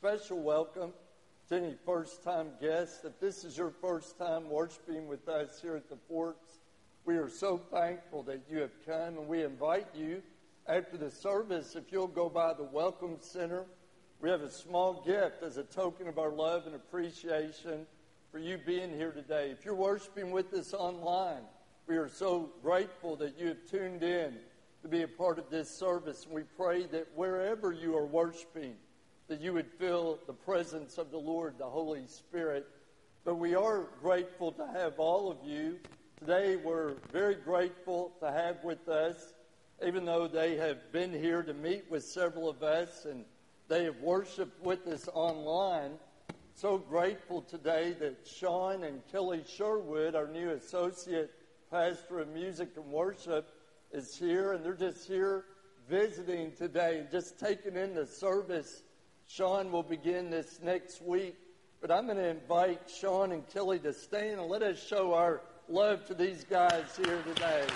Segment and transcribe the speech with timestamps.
[0.00, 0.92] special welcome
[1.48, 3.04] to any first time guests.
[3.04, 6.60] If this is your first time worshiping with us here at the Forks,
[7.04, 10.22] we are so thankful that you have come and we invite you
[10.68, 13.64] after the service, if you'll go by the Welcome Center,
[14.20, 17.84] we have a small gift as a token of our love and appreciation
[18.30, 19.50] for you being here today.
[19.50, 21.42] If you're worshiping with us online,
[21.88, 24.36] we are so grateful that you have tuned in
[24.82, 26.24] to be a part of this service.
[26.24, 28.76] And we pray that wherever you are worshiping,
[29.28, 32.66] that you would feel the presence of the Lord, the Holy Spirit.
[33.24, 35.78] But we are grateful to have all of you.
[36.18, 39.34] Today, we're very grateful to have with us,
[39.86, 43.26] even though they have been here to meet with several of us and
[43.68, 45.92] they have worshiped with us online.
[46.54, 51.30] So grateful today that Sean and Kelly Sherwood, our new associate
[51.70, 53.50] pastor of music and worship,
[53.92, 55.44] is here, and they're just here
[55.88, 58.82] visiting today and just taking in the service.
[59.30, 61.36] Sean will begin this next week,
[61.82, 65.42] but I'm going to invite Sean and Kelly to stand and let us show our
[65.68, 67.66] love to these guys here today.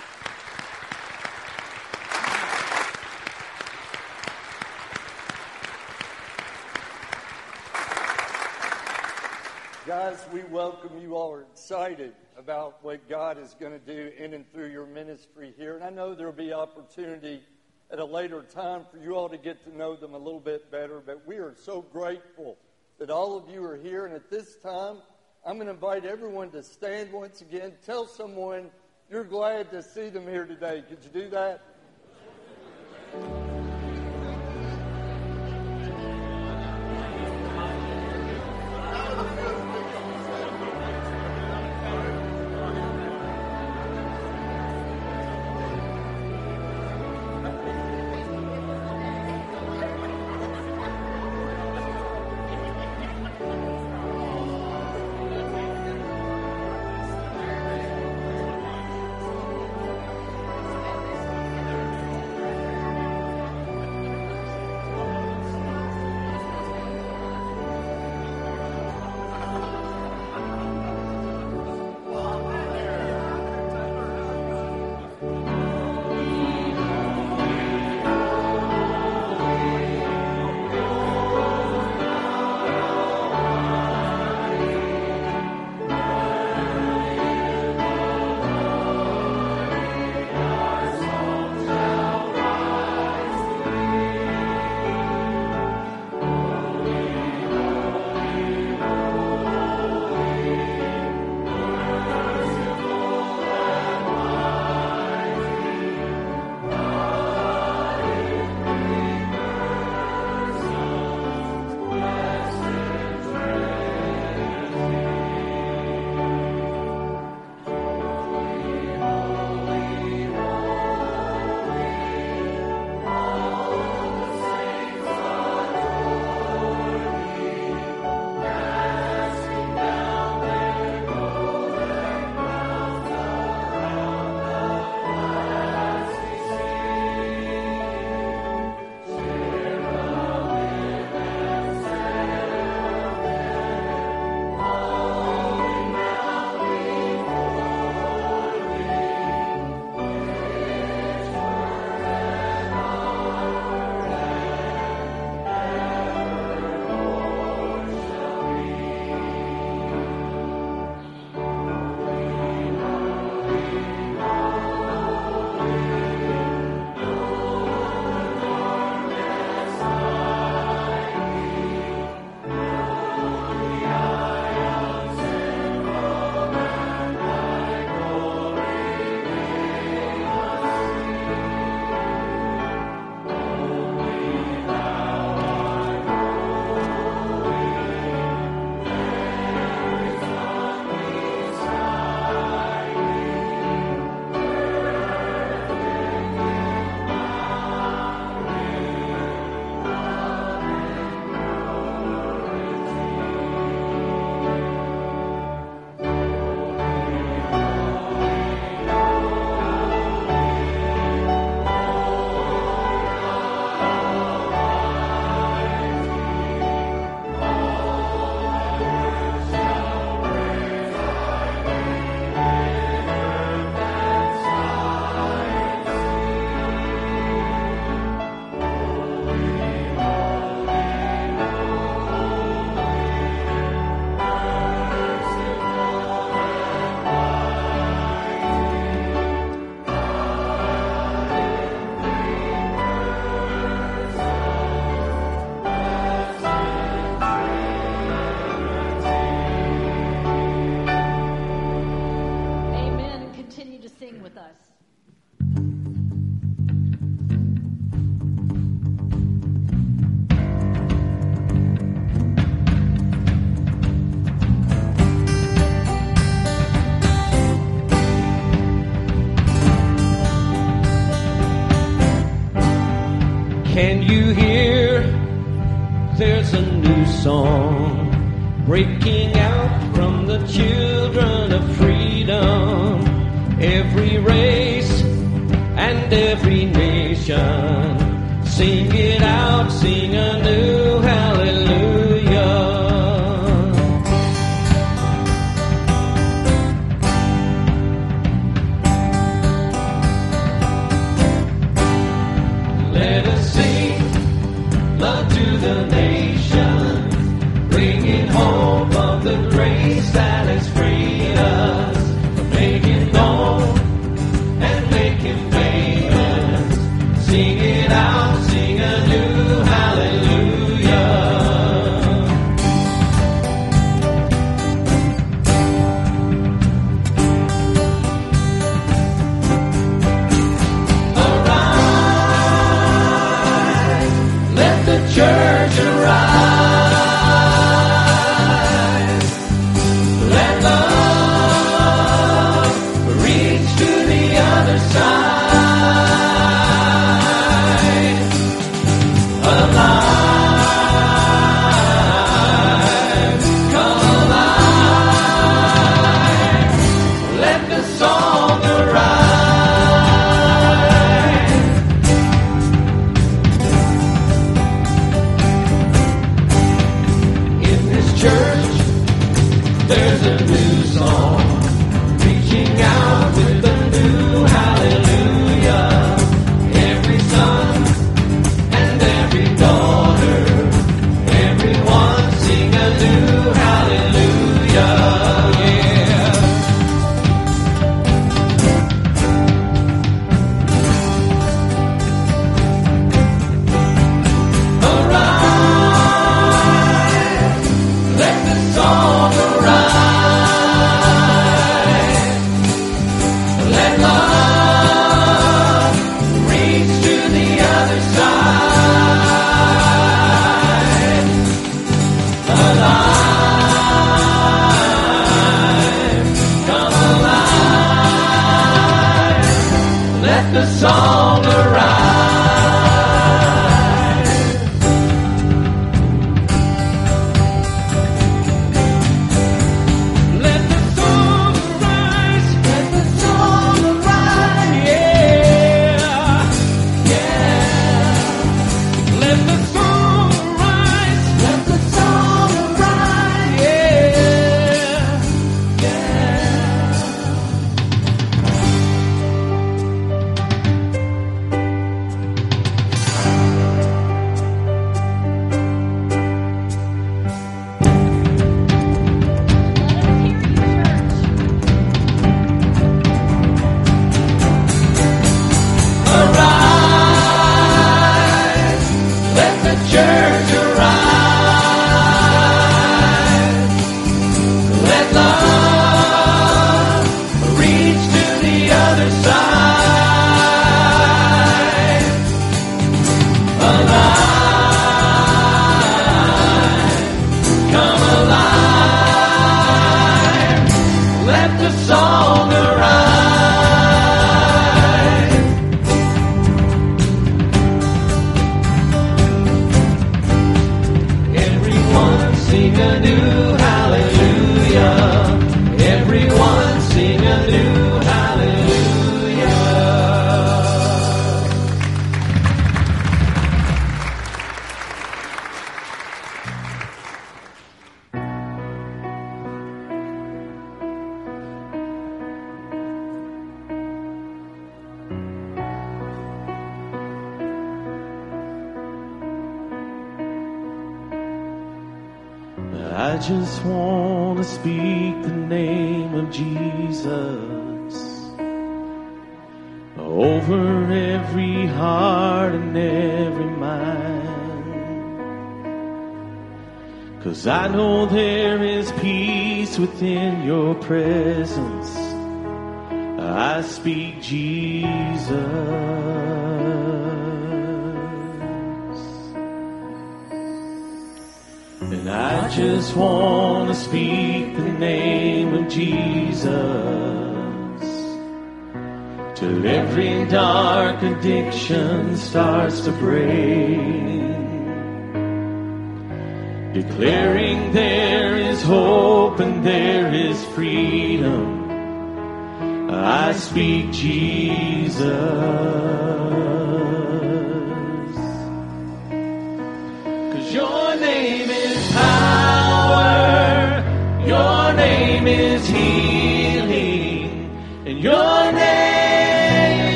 [9.86, 14.32] Guys, we welcome you all are excited about what God is going to do in
[14.32, 15.74] and through your ministry here.
[15.74, 17.42] And I know there will be opportunity
[17.92, 20.70] at a later time for you all to get to know them a little bit
[20.70, 21.00] better.
[21.04, 22.56] But we are so grateful
[22.98, 24.06] that all of you are here.
[24.06, 24.96] And at this time,
[25.44, 27.74] I'm going to invite everyone to stand once again.
[27.84, 28.70] Tell someone
[29.10, 30.82] you're glad to see them here today.
[30.88, 33.41] Could you do that?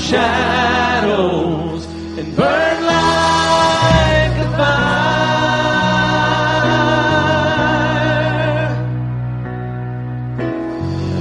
[0.00, 1.86] Shadows,
[2.18, 5.00] and burn like a fire.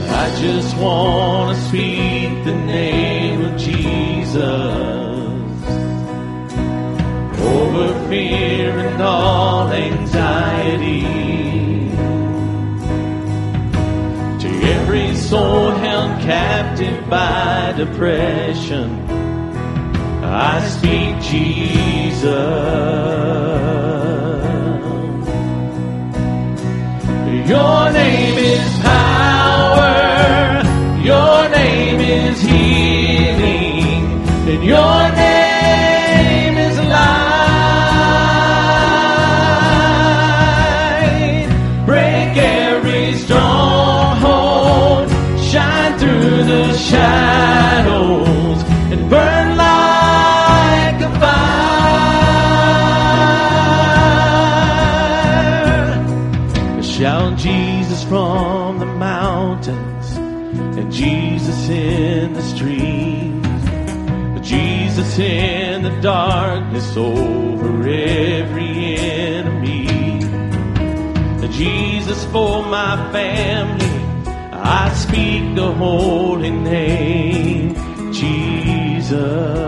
[0.09, 4.99] I just want to speak the name of Jesus
[7.39, 11.01] over fear and all anxiety.
[14.39, 16.68] To every soul held captive
[17.09, 18.89] by depression,
[20.23, 22.23] I speak Jesus.
[27.49, 30.61] Your name is power.
[31.03, 33.93] Your name is healing.
[34.47, 35.38] And your name
[65.19, 69.89] in the darkness over every enemy.
[71.59, 73.85] Jesus for my family.
[74.53, 77.73] I speak the holy name,
[78.13, 79.59] Jesus.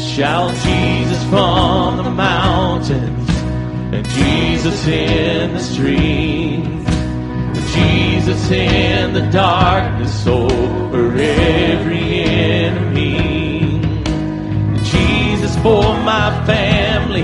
[0.00, 3.30] Shout Jesus from the mountains
[3.92, 6.77] and Jesus in the streets.
[8.28, 13.80] Jesus in the darkness over every enemy.
[14.84, 17.22] Jesus for my family.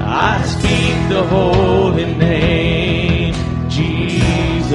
[0.00, 3.34] I speak the holy name,
[3.70, 4.72] Jesus.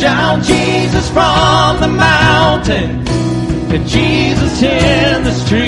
[0.00, 3.10] Shout Jesus from the mountains
[3.70, 5.67] and Jesus in the streets.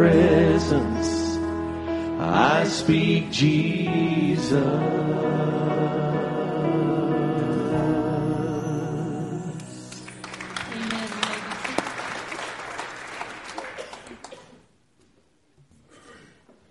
[0.00, 1.36] Presence.
[2.18, 4.50] I speak Jesus.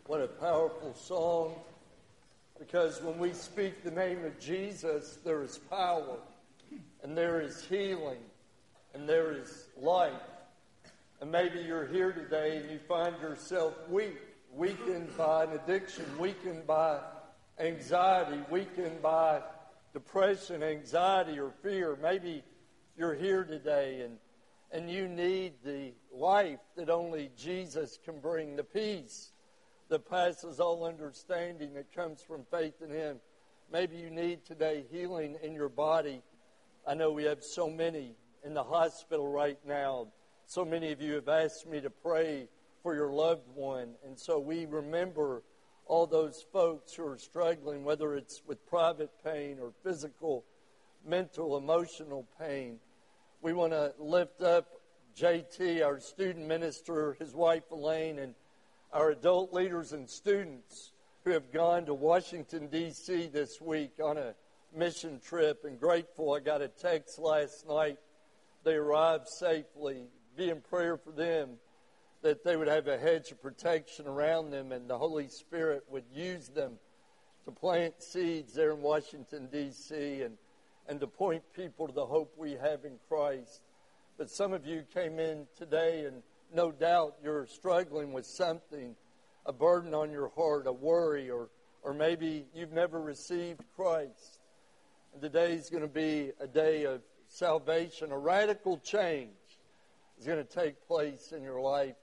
[0.07, 1.53] What a powerful song.
[2.57, 6.17] Because when we speak the name of Jesus, there is power,
[7.03, 8.23] and there is healing,
[8.95, 10.13] and there is life.
[11.21, 14.17] And maybe you're here today and you find yourself weak,
[14.53, 16.99] weakened by an addiction, weakened by
[17.59, 19.41] anxiety, weakened by
[19.93, 21.97] depression, anxiety, or fear.
[22.01, 22.41] Maybe
[22.97, 24.17] you're here today and,
[24.71, 29.31] and you need the life that only Jesus can bring, the peace
[29.89, 33.19] that passes all understanding that comes from faith in Him.
[33.69, 36.21] Maybe you need today healing in your body.
[36.87, 40.07] I know we have so many in the hospital right now.
[40.49, 42.47] So many of you have asked me to pray
[42.81, 43.89] for your loved one.
[44.03, 45.43] And so we remember
[45.85, 50.43] all those folks who are struggling, whether it's with private pain or physical,
[51.05, 52.79] mental, emotional pain.
[53.43, 54.65] We want to lift up
[55.15, 58.33] JT, our student minister, his wife Elaine, and
[58.91, 60.93] our adult leaders and students
[61.25, 63.27] who have gone to Washington, D.C.
[63.27, 64.33] this week on a
[64.75, 65.63] mission trip.
[65.63, 67.99] And grateful, I got a text last night.
[68.63, 70.07] They arrived safely.
[70.39, 71.57] Be in prayer for them
[72.21, 76.05] that they would have a hedge of protection around them and the Holy Spirit would
[76.15, 76.75] use them
[77.43, 80.37] to plant seeds there in Washington, D.C., and,
[80.87, 83.63] and to point people to the hope we have in Christ.
[84.17, 86.23] But some of you came in today, and
[86.55, 88.95] no doubt you're struggling with something
[89.45, 91.49] a burden on your heart, a worry, or,
[91.83, 94.39] or maybe you've never received Christ.
[95.11, 99.31] And today is going to be a day of salvation, a radical change
[100.19, 101.95] is going to take place in your life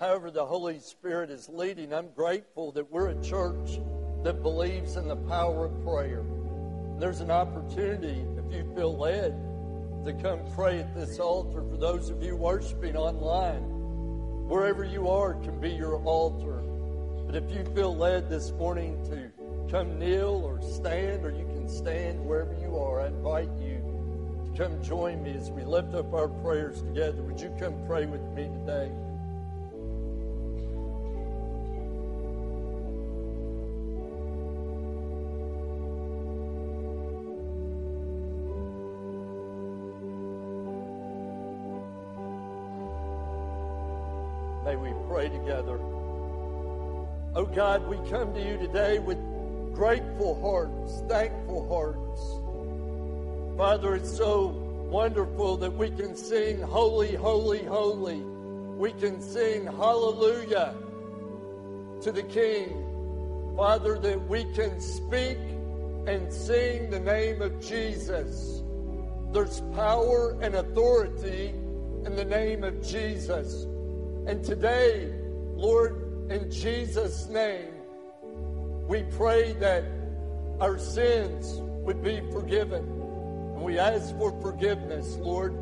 [0.00, 1.94] however the Holy Spirit is leading.
[1.94, 3.78] I'm grateful that we're a church
[4.24, 6.24] that believes in the power of prayer.
[6.98, 9.34] There's an opportunity, if you feel led,
[10.04, 11.62] to come pray at this altar.
[11.70, 13.62] For those of you worshiping online,
[14.48, 16.60] wherever you are can be your altar.
[17.26, 19.30] But if you feel led this morning to
[19.70, 23.73] come kneel or stand, or you can stand wherever you are, I invite you
[24.56, 27.22] come join me as we lift up our prayers together.
[27.22, 28.90] Would you come pray with me today?
[44.64, 45.80] May we pray together.
[47.34, 49.18] Oh God, we come to you today with
[49.74, 52.43] grateful hearts, thankful hearts.
[53.56, 54.48] Father, it's so
[54.90, 58.20] wonderful that we can sing holy, holy, holy.
[58.20, 60.74] We can sing hallelujah
[62.02, 63.54] to the King.
[63.56, 65.38] Father, that we can speak
[66.08, 68.64] and sing the name of Jesus.
[69.30, 71.50] There's power and authority
[72.04, 73.66] in the name of Jesus.
[74.26, 75.12] And today,
[75.54, 77.72] Lord, in Jesus' name,
[78.88, 79.84] we pray that
[80.60, 82.93] our sins would be forgiven.
[83.54, 85.52] And we ask for forgiveness, Lord,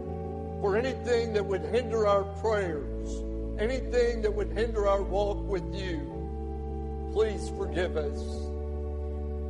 [0.63, 3.23] for anything that would hinder our prayers,
[3.59, 7.11] anything that would hinder our walk with you.
[7.13, 8.19] Please forgive us.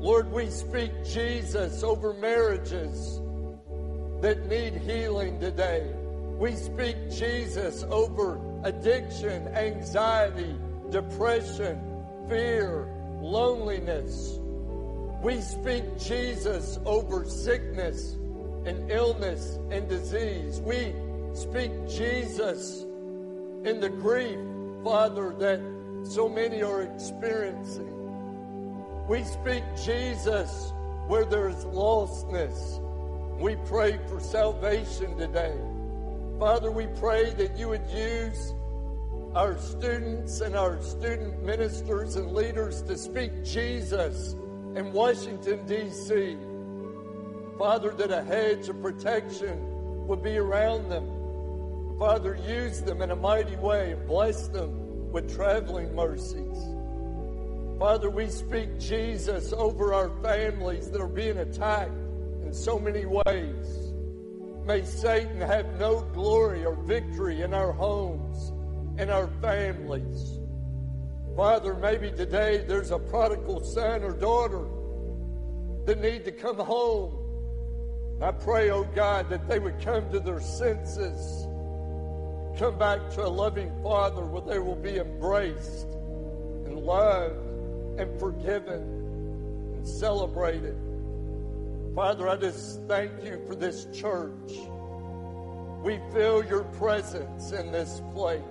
[0.02, 3.20] Lord, we speak Jesus over marriages
[4.20, 5.92] that need healing today.
[6.38, 10.56] We speak Jesus over addiction, anxiety,
[10.90, 11.78] depression,
[12.28, 12.88] fear,
[13.20, 14.40] loneliness.
[15.22, 18.16] We speak Jesus over sickness
[18.66, 20.60] and illness and disease.
[20.60, 20.94] We
[21.34, 22.82] speak Jesus
[23.64, 24.38] in the grief,
[24.84, 25.60] Father, that
[26.04, 27.88] so many are experiencing.
[29.08, 30.72] We speak Jesus
[31.06, 32.80] where there is lostness.
[33.38, 35.56] We pray for salvation today.
[36.38, 38.54] Father, we pray that you would use
[39.34, 44.34] our students and our student ministers and leaders to speak Jesus
[44.74, 46.36] in Washington, D.C.
[47.62, 49.56] Father, that a hedge of protection
[50.08, 51.06] would be around them.
[51.96, 56.58] Father, use them in a mighty way and bless them with traveling mercies.
[57.78, 61.92] Father, we speak Jesus over our families that are being attacked
[62.42, 63.92] in so many ways.
[64.66, 68.50] May Satan have no glory or victory in our homes,
[69.00, 70.40] in our families.
[71.36, 74.66] Father, maybe today there's a prodigal son or daughter
[75.86, 77.21] that need to come home.
[78.22, 81.48] I pray, oh God, that they would come to their senses,
[82.56, 85.86] come back to a loving Father where they will be embraced
[86.66, 88.82] and loved and forgiven
[89.74, 90.76] and celebrated.
[91.96, 94.52] Father, I just thank you for this church.
[95.82, 98.42] We feel your presence in this place.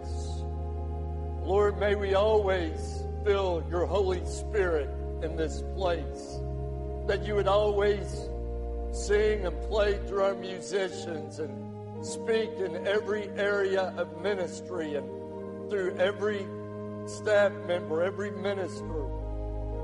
[1.44, 4.90] Lord, may we always feel your Holy Spirit
[5.24, 6.40] in this place.
[7.08, 8.28] That you would always
[8.92, 15.08] sing and play through our musicians and speak in every area of ministry and
[15.70, 16.46] through every
[17.06, 19.06] staff member, every minister.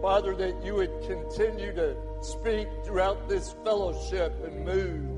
[0.02, 5.18] Father, that you would continue to speak throughout this fellowship and move.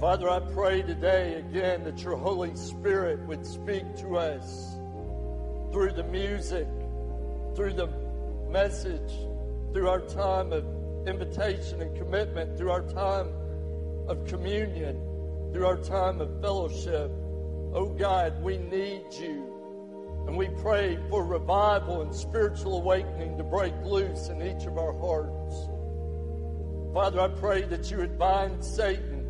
[0.00, 4.76] Father, I pray today again that your Holy Spirit would speak to us
[5.72, 6.68] through the music,
[7.56, 7.88] through the
[8.48, 9.12] message,
[9.72, 10.64] through our time of
[11.08, 13.32] invitation and commitment, through our time
[14.06, 14.96] of communion,
[15.52, 17.10] through our time of fellowship.
[17.74, 20.24] Oh God, we need you.
[20.26, 24.92] And we pray for revival and spiritual awakening to break loose in each of our
[24.92, 25.68] hearts.
[26.92, 29.26] Father, I pray that you would bind Satan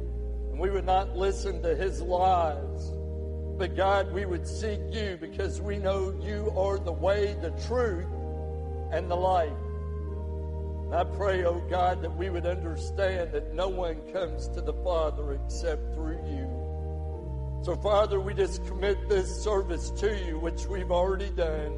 [0.51, 2.93] and we would not listen to his lies.
[3.59, 8.07] But God, we would seek you because we know you are the way, the truth,
[8.93, 9.53] and the light.
[10.93, 15.35] I pray, oh God, that we would understand that no one comes to the Father
[15.35, 17.63] except through you.
[17.63, 21.73] So, Father, we just commit this service to you, which we've already done.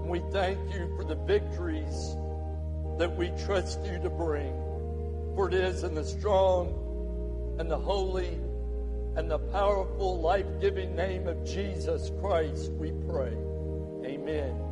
[0.00, 2.16] And we thank you for the victories
[2.98, 4.52] that we trust you to bring.
[5.36, 8.40] For it is in the strong and the holy
[9.16, 13.36] and the powerful, life giving name of Jesus Christ we pray.
[14.04, 14.65] Amen.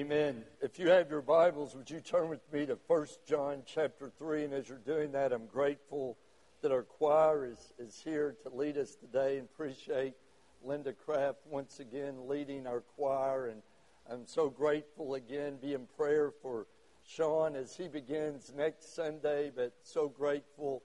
[0.00, 0.44] Amen.
[0.62, 4.44] If you have your Bibles, would you turn with me to 1 John chapter 3?
[4.44, 6.16] And as you're doing that, I'm grateful
[6.62, 10.14] that our choir is, is here to lead us today and appreciate
[10.64, 13.48] Linda Kraft once again leading our choir.
[13.48, 13.60] And
[14.10, 15.58] I'm so grateful again.
[15.60, 16.66] Be in prayer for
[17.06, 20.82] Sean as he begins next Sunday, but so grateful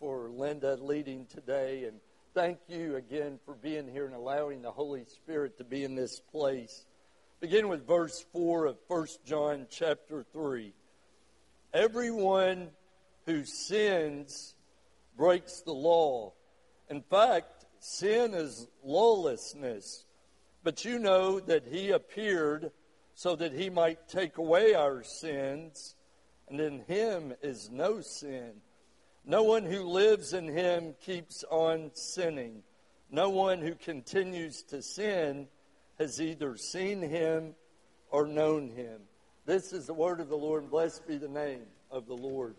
[0.00, 1.84] for Linda leading today.
[1.84, 2.00] And
[2.34, 6.18] thank you again for being here and allowing the Holy Spirit to be in this
[6.18, 6.84] place.
[7.38, 10.72] Begin with verse 4 of 1 John chapter 3.
[11.74, 12.70] Everyone
[13.26, 14.54] who sins
[15.18, 16.32] breaks the law.
[16.88, 20.06] In fact, sin is lawlessness.
[20.64, 22.70] But you know that he appeared
[23.14, 25.94] so that he might take away our sins,
[26.48, 28.62] and in him is no sin.
[29.26, 32.62] No one who lives in him keeps on sinning.
[33.10, 35.48] No one who continues to sin
[35.98, 37.54] has either seen him
[38.10, 39.00] or known him.
[39.44, 42.56] This is the word of the Lord, blessed be the name of the Lord.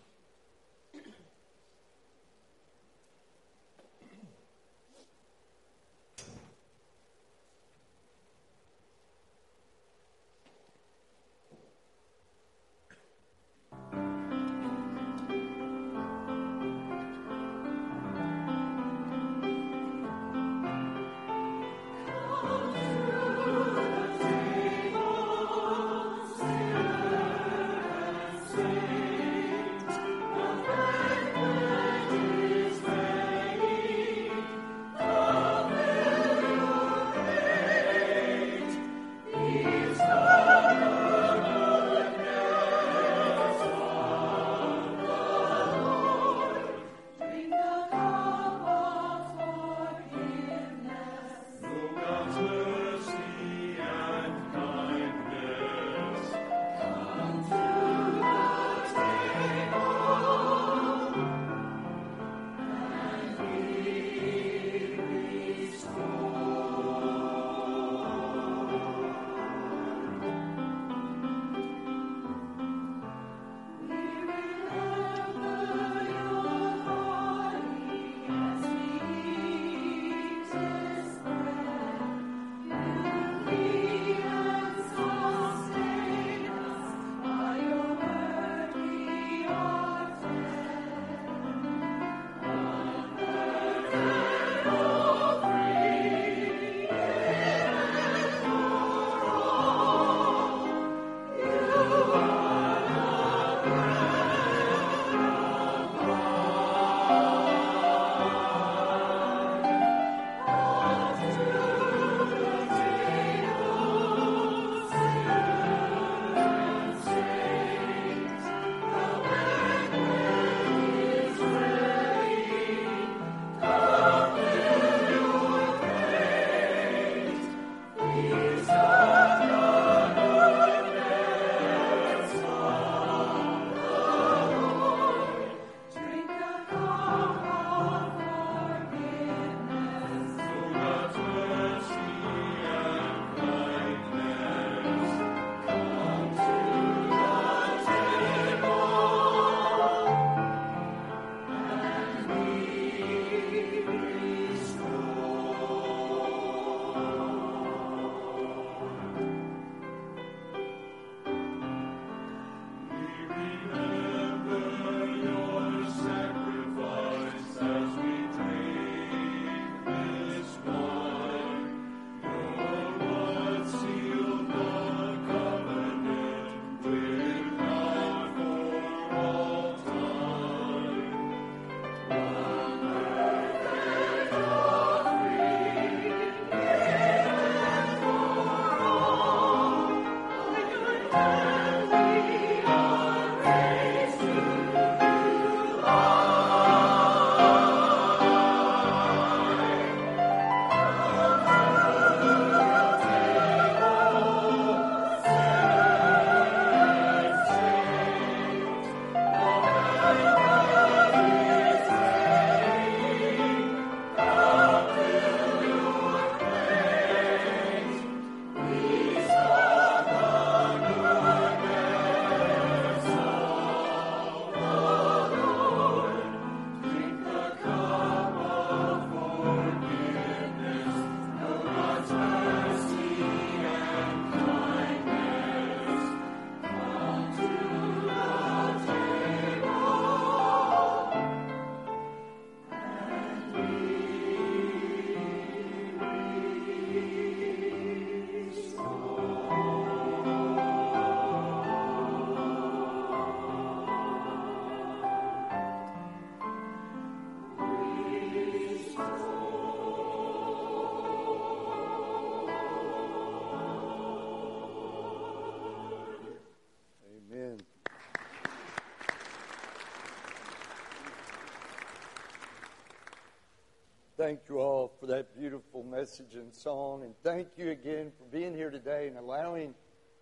[274.28, 277.04] Thank you all for that beautiful message and song.
[277.04, 279.74] And thank you again for being here today and allowing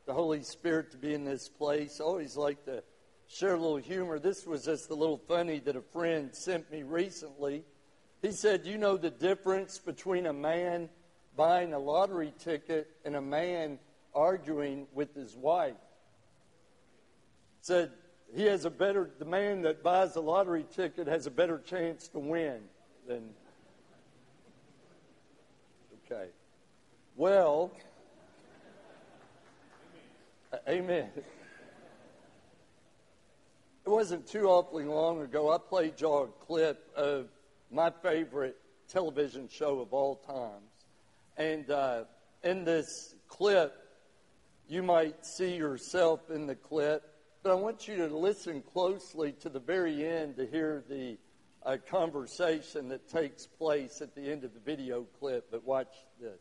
[0.05, 1.99] the Holy Spirit to be in this place.
[1.99, 2.83] I always like to
[3.27, 4.19] share a little humor.
[4.19, 7.63] This was just a little funny that a friend sent me recently.
[8.21, 10.87] He said, You know the difference between a man
[11.35, 13.79] buying a lottery ticket and a man
[14.13, 15.73] arguing with his wife?
[17.61, 17.91] Said,
[18.35, 22.07] he has a better, the man that buys the lottery ticket has a better chance
[22.09, 22.59] to win
[23.07, 23.33] than.
[26.15, 26.29] Okay.
[27.17, 27.71] Well,
[30.67, 31.09] amen.
[33.85, 37.27] It wasn't too awfully long ago, I played y'all a clip of
[37.69, 38.55] my favorite
[38.87, 40.71] television show of all times.
[41.37, 42.03] And uh,
[42.43, 43.73] in this clip,
[44.69, 47.03] you might see yourself in the clip
[47.45, 51.15] but I want you to listen closely to the very end to hear the
[51.65, 55.47] uh, conversation that takes place at the end of the video clip.
[55.51, 56.39] But watch this.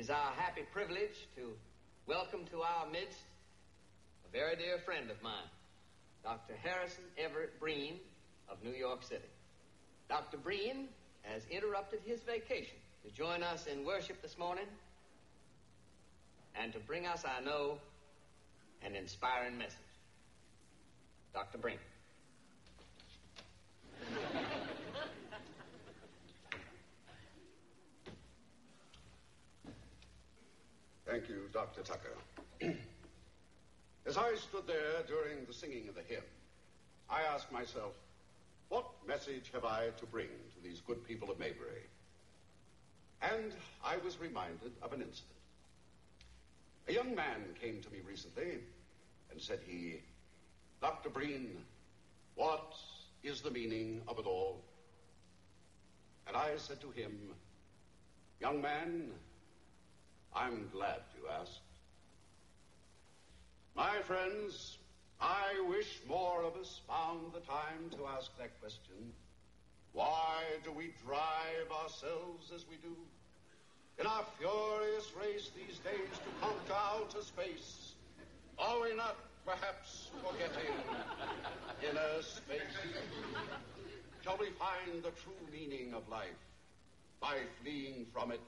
[0.00, 1.42] Is our happy privilege to
[2.06, 3.18] welcome to our midst
[4.26, 5.50] a very dear friend of mine,
[6.24, 6.54] Dr.
[6.62, 7.96] Harrison Everett Breen
[8.48, 9.28] of New York City.
[10.08, 10.38] Dr.
[10.38, 10.88] Breen
[11.20, 14.64] has interrupted his vacation to join us in worship this morning
[16.58, 17.76] and to bring us, I know,
[18.82, 19.76] an inspiring message.
[21.34, 21.58] Dr.
[21.58, 21.76] Breen.
[31.10, 31.92] Thank you, Dr.
[31.92, 32.74] Tucker.
[34.06, 36.24] As I stood there during the singing of the hymn,
[37.08, 37.92] I asked myself,
[38.70, 41.86] what message have I to bring to these good people of Mayberry?
[43.22, 43.52] And
[43.84, 45.30] I was reminded of an incident.
[46.88, 48.58] A young man came to me recently
[49.30, 50.00] and said he,
[50.80, 51.08] Dr.
[51.08, 51.50] Breen,
[52.34, 52.74] what
[53.22, 54.60] is the meaning of it all?
[56.26, 57.12] And I said to him,
[58.40, 59.10] Young man,
[60.34, 61.60] I'm glad you asked.
[63.74, 64.78] My friends,
[65.20, 69.12] I wish more of us found the time to ask that question.
[69.92, 72.96] Why do we drive ourselves as we do?
[73.98, 77.94] In our furious race these days to conquer outer space,
[78.58, 80.72] are we not perhaps forgetting
[81.82, 82.60] inner space?
[84.22, 86.28] Shall we find the true meaning of life
[87.20, 88.40] by fleeing from it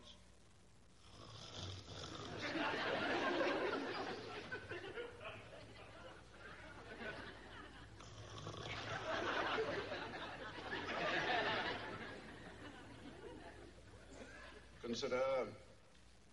[14.92, 15.22] Consider,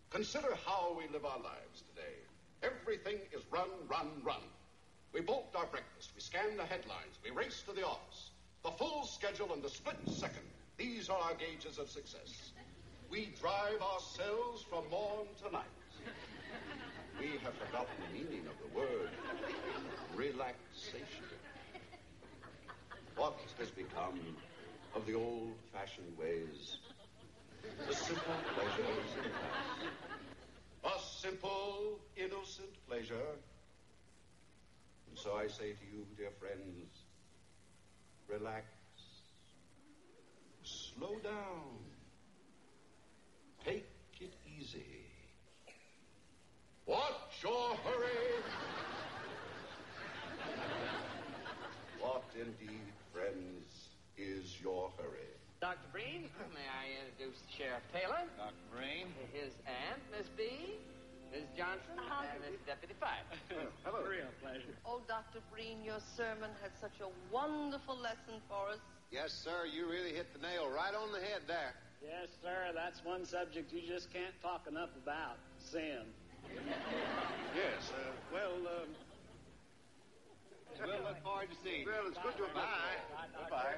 [0.10, 2.16] consider how we live our lives today.
[2.62, 4.42] Everything is run, run, run.
[5.14, 8.32] We bolt our breakfast, we scan the headlines, we race to the office.
[8.64, 10.44] The full schedule and the split second.
[10.78, 12.52] These are our gauges of success.
[13.10, 15.79] We drive ourselves from morn to night.
[17.20, 19.10] We have forgotten the meaning of the word
[20.16, 21.26] relaxation.
[23.16, 24.20] What has become
[24.96, 26.78] of the old fashioned ways?
[27.88, 29.32] The simple pleasures of
[30.84, 30.96] past.
[30.96, 33.36] A simple, innocent pleasure.
[35.10, 37.04] And so I say to you, dear friends,
[38.30, 38.66] relax.
[40.64, 41.80] Slow down.
[43.66, 43.99] Take.
[46.90, 48.42] What's your hurry?
[52.02, 55.30] what indeed, friends, is your hurry?
[55.62, 55.86] Dr.
[55.94, 56.26] Breen.
[56.34, 56.50] Breen.
[56.50, 58.26] May I introduce Sheriff Taylor?
[58.42, 58.66] Dr.
[58.74, 59.06] Breen.
[59.38, 60.82] His aunt, Miss B.
[61.30, 63.22] Miss Johnson, and Miss Deputy Fife.
[63.86, 64.02] Hello.
[64.10, 64.74] Real pleasure.
[64.82, 65.46] Oh, Dr.
[65.54, 68.82] Breen, your sermon had such a wonderful lesson for us.
[69.14, 71.78] Yes, sir, you really hit the nail right on the head there.
[72.02, 72.74] Yes, sir.
[72.74, 76.10] That's one subject you just can't talk enough about sin.
[77.56, 78.90] Yes, uh, well, um,
[80.82, 81.88] We'll look forward to seeing you.
[81.88, 82.62] well, it's good to have Bye.
[83.12, 83.40] you.
[83.42, 83.76] Goodbye.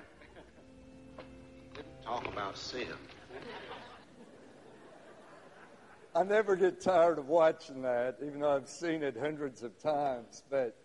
[1.73, 2.88] Didn't talk about sin.
[6.13, 10.43] I never get tired of watching that, even though I've seen it hundreds of times.
[10.49, 10.75] But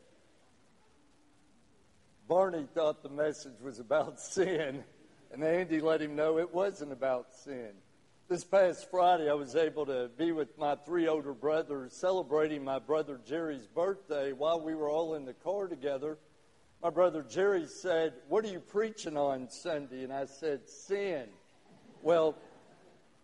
[2.29, 4.85] Barney thought the message was about sin,
[5.33, 7.73] and Andy let him know it wasn't about sin.
[8.29, 12.81] This past Friday, I was able to be with my three older brothers celebrating my
[12.81, 16.19] brother Jerry's birthday while we were all in the car together.
[16.83, 20.03] My brother Jerry said, What are you preaching on Sunday?
[20.03, 21.29] And I said, Sin.
[22.03, 22.35] Well,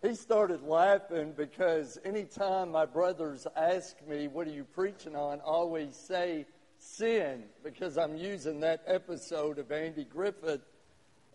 [0.02, 5.40] he started laughing because anytime my brothers ask me, What are you preaching on?
[5.40, 6.46] I always say
[6.78, 10.60] sin because I'm using that episode of Andy Griffith.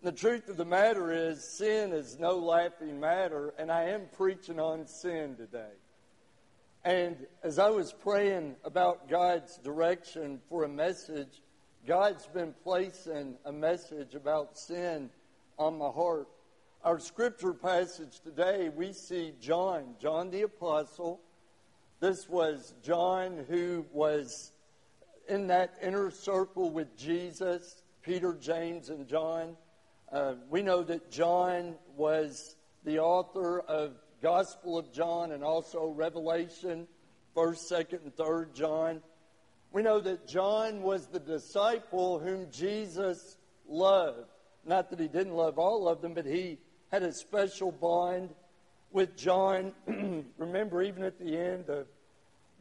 [0.00, 4.60] The truth of the matter is, sin is no laughing matter, and I am preaching
[4.60, 5.72] on sin today.
[6.84, 11.42] And as I was praying about God's direction for a message,
[11.84, 15.10] God's been placing a message about sin
[15.58, 16.28] on my heart.
[16.84, 21.18] Our scripture passage today, we see John, John the Apostle.
[21.98, 24.52] This was John who was
[25.28, 29.56] in that inner circle with Jesus, Peter, James, and John.
[30.10, 33.92] Uh, we know that John was the author of
[34.22, 36.88] Gospel of John and also Revelation,
[37.36, 39.02] 1st, 2nd, and 3rd John.
[39.70, 43.36] We know that John was the disciple whom Jesus
[43.68, 44.30] loved.
[44.64, 46.56] Not that he didn't love all of them, but he
[46.90, 48.30] had a special bond
[48.90, 49.74] with John.
[50.38, 51.86] Remember, even at the end of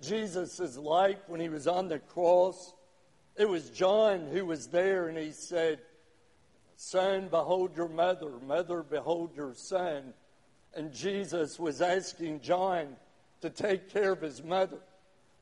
[0.02, 2.74] Jesus' life when he was on the cross,
[3.38, 5.80] it was John who was there and he said,
[6.80, 8.30] Son, behold your mother.
[8.46, 10.14] Mother, behold your son.
[10.76, 12.96] And Jesus was asking John
[13.42, 14.78] to take care of his mother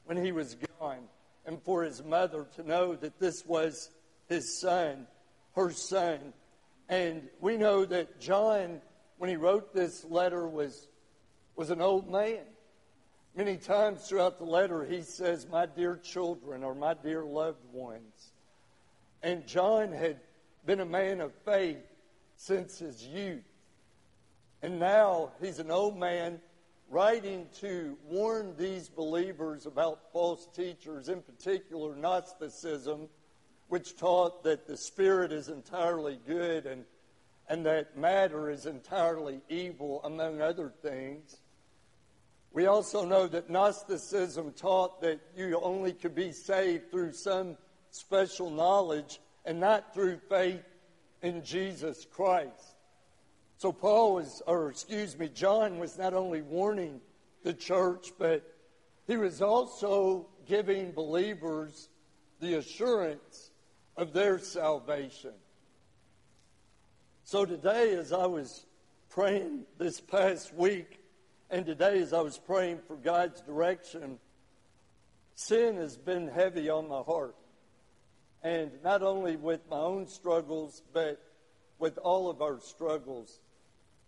[0.06, 1.04] when he was gone
[1.46, 3.90] and for his mother to know that this was
[4.30, 5.08] his son,
[5.56, 6.20] her son.
[6.88, 8.80] And we know that John,
[9.18, 10.88] when he wrote this letter, was,
[11.58, 12.46] was an old man.
[13.36, 18.32] Many times throughout the letter, he says, My dear children or my dear loved ones.
[19.22, 20.20] And John had
[20.66, 21.84] been a man of faith
[22.38, 23.44] since his youth.
[24.62, 26.40] And now he's an old man
[26.90, 33.08] writing to warn these believers about false teachers, in particular Gnosticism,
[33.68, 36.86] which taught that the spirit is entirely good and,
[37.48, 41.38] and that matter is entirely evil, among other things.
[42.54, 47.58] We also know that Gnosticism taught that you only could be saved through some
[47.92, 50.64] special knowledge and not through faith
[51.22, 52.76] in Jesus Christ.
[53.58, 57.00] So Paul was, or excuse me, John was not only warning
[57.44, 58.44] the church, but
[59.08, 61.90] he was also giving believers
[62.42, 63.52] the assurance
[63.96, 65.34] of their salvation.
[67.24, 68.66] So today, as I was
[69.10, 71.00] praying this past week,
[71.50, 74.20] and today as I was praying for God's direction,
[75.36, 77.36] sin has been heavy on my heart.
[78.46, 81.20] And not only with my own struggles, but
[81.80, 83.40] with all of our struggles.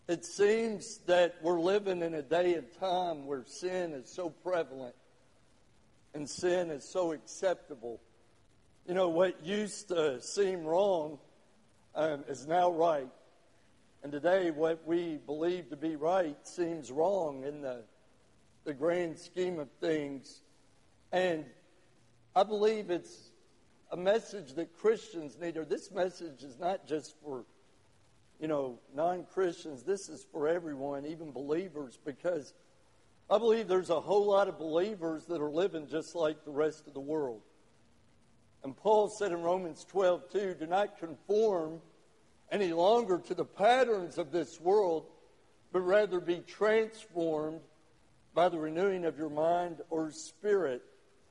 [0.08, 4.94] It seems that we're living in a day and time where sin is so prevalent
[6.14, 8.00] and sin is so acceptable.
[8.88, 11.18] You know, what used to seem wrong
[11.96, 13.10] um, is now right.
[14.04, 17.82] And today, what we believe to be right seems wrong in the,
[18.66, 20.42] the grand scheme of things.
[21.12, 21.44] And
[22.36, 23.27] I believe it's
[23.92, 27.46] a message that Christians need, or this message is not just for,
[28.40, 29.84] you know, non Christians.
[29.84, 32.54] This is for everyone, even believers, because
[33.30, 36.88] I believe there's a whole lot of believers that are living just like the rest
[36.88, 37.42] of the world.
[38.64, 41.80] And Paul said in Romans 12, 2, do not conform
[42.52, 45.06] any longer to the patterns of this world,
[45.72, 47.62] but rather be transformed
[48.34, 50.82] by the renewing of your mind or spirit.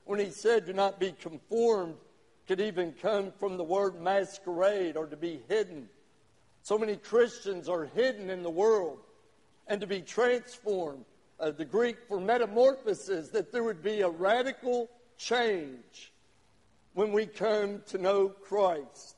[0.05, 1.97] When he said, do not be conformed,
[2.47, 5.89] could even come from the word masquerade or to be hidden.
[6.63, 9.01] So many Christians are hidden in the world
[9.67, 11.05] and to be transformed.
[11.39, 14.89] Uh, the Greek for metamorphosis, that there would be a radical
[15.19, 16.13] change
[16.95, 19.17] when we come to know Christ.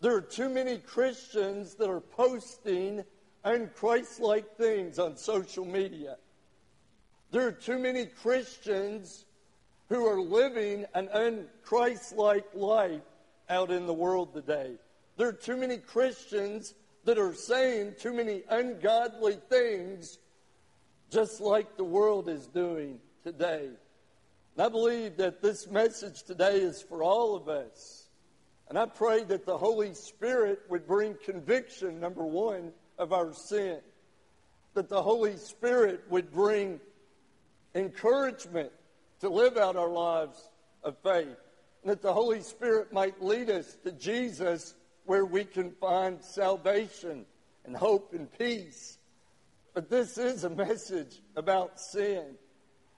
[0.00, 3.04] There are too many Christians that are posting
[3.44, 6.16] unchristlike things on social media.
[7.30, 9.24] There are too many Christians
[9.92, 13.02] who are living an unchristlike life
[13.50, 14.70] out in the world today.
[15.18, 16.72] There are too many Christians
[17.04, 20.18] that are saying too many ungodly things,
[21.10, 23.68] just like the world is doing today.
[24.56, 28.08] And I believe that this message today is for all of us.
[28.70, 33.80] And I pray that the Holy Spirit would bring conviction, number one, of our sin.
[34.72, 36.80] That the Holy Spirit would bring
[37.74, 38.72] encouragement
[39.22, 40.36] to live out our lives
[40.82, 41.36] of faith.
[41.82, 47.24] And that the Holy Spirit might lead us to Jesus where we can find salvation
[47.64, 48.98] and hope and peace.
[49.74, 52.34] But this is a message about sin.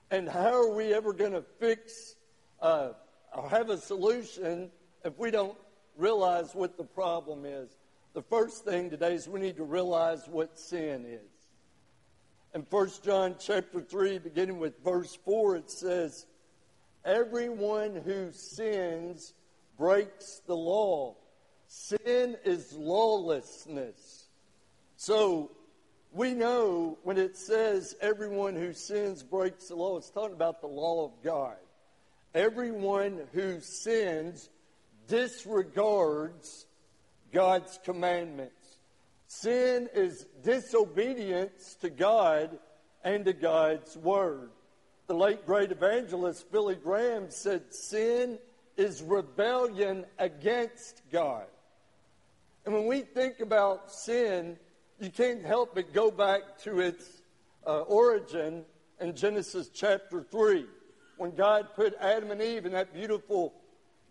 [0.09, 2.15] And how are we ever going to fix
[2.59, 2.93] uh,
[3.35, 4.71] or have a solution
[5.03, 5.57] if we don't
[5.95, 7.69] realize what the problem is?
[8.15, 11.34] The first thing today is we need to realize what sin is.
[12.55, 16.25] In 1 John chapter 3, beginning with verse 4, it says,
[17.03, 19.33] Everyone who sins
[19.77, 21.17] breaks the law.
[21.67, 24.27] Sin is lawlessness.
[24.95, 25.51] So
[26.13, 30.67] we know when it says everyone who sins breaks the law, it's talking about the
[30.67, 31.57] law of God.
[32.33, 34.49] Everyone who sins
[35.09, 36.67] disregards
[37.33, 38.64] God's commandments.
[39.27, 42.57] Sin is disobedience to God
[43.03, 44.49] and to God's word.
[45.07, 48.39] The late great evangelist Billy Graham said sin
[48.77, 51.45] is rebellion against God.
[52.65, 54.57] And when we think about sin,
[54.99, 57.21] you can't help but go back to its
[57.65, 58.65] uh, origin
[58.99, 60.65] in Genesis chapter 3,
[61.17, 63.53] when God put Adam and Eve in that beautiful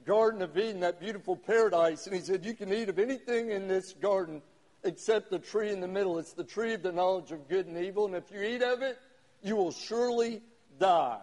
[0.04, 3.66] Garden of Eden, that beautiful paradise, and He said, You can eat of anything in
[3.66, 4.42] this garden
[4.84, 6.18] except the tree in the middle.
[6.18, 8.82] It's the tree of the knowledge of good and evil, and if you eat of
[8.82, 8.98] it,
[9.42, 10.42] you will surely
[10.78, 11.20] die.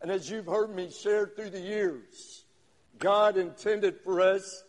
[0.00, 2.44] And as you've heard me share through the years,
[2.98, 4.62] God intended for us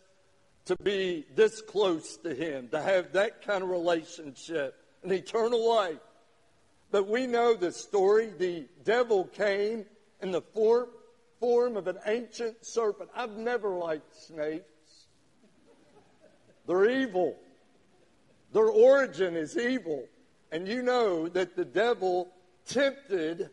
[0.66, 5.98] to be this close to Him, to have that kind of relationship, an eternal life.
[6.92, 8.32] But we know the story.
[8.38, 9.86] The devil came
[10.22, 10.90] in the form,
[11.40, 13.10] form of an ancient serpent.
[13.16, 14.64] I've never liked snakes.
[16.68, 17.36] They're evil.
[18.54, 20.06] Their origin is evil.
[20.52, 22.32] And you know that the devil
[22.68, 23.50] tempted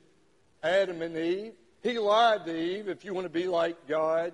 [0.63, 1.53] Adam and Eve.
[1.83, 4.33] He lied to Eve, if you want to be like God.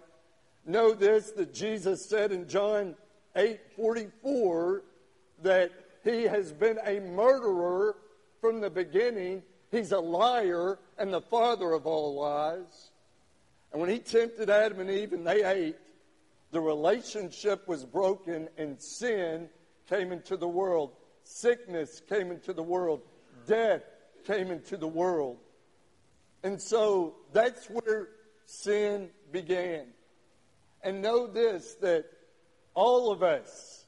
[0.64, 2.94] Know this that Jesus said in John
[3.34, 4.82] 8 44
[5.42, 5.72] that
[6.04, 7.96] he has been a murderer
[8.40, 9.42] from the beginning.
[9.70, 12.90] He's a liar and the father of all lies.
[13.72, 15.76] And when he tempted Adam and Eve and they ate,
[16.52, 19.48] the relationship was broken and sin
[19.92, 20.92] came into the world.
[21.24, 23.02] Sickness came into the world.
[23.46, 23.82] Death
[24.24, 25.36] came into the world.
[26.42, 28.08] And so that's where
[28.46, 29.88] sin began.
[30.82, 32.06] And know this that
[32.74, 33.86] all of us,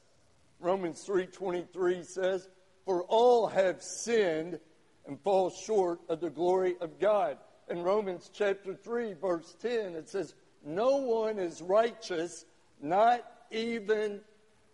[0.59, 2.47] Romans 3:23 says,
[2.85, 4.59] for all have sinned
[5.07, 7.37] and fall short of the glory of God.
[7.67, 12.45] In Romans chapter 3 verse 10 it says, no one is righteous,
[12.79, 14.21] not even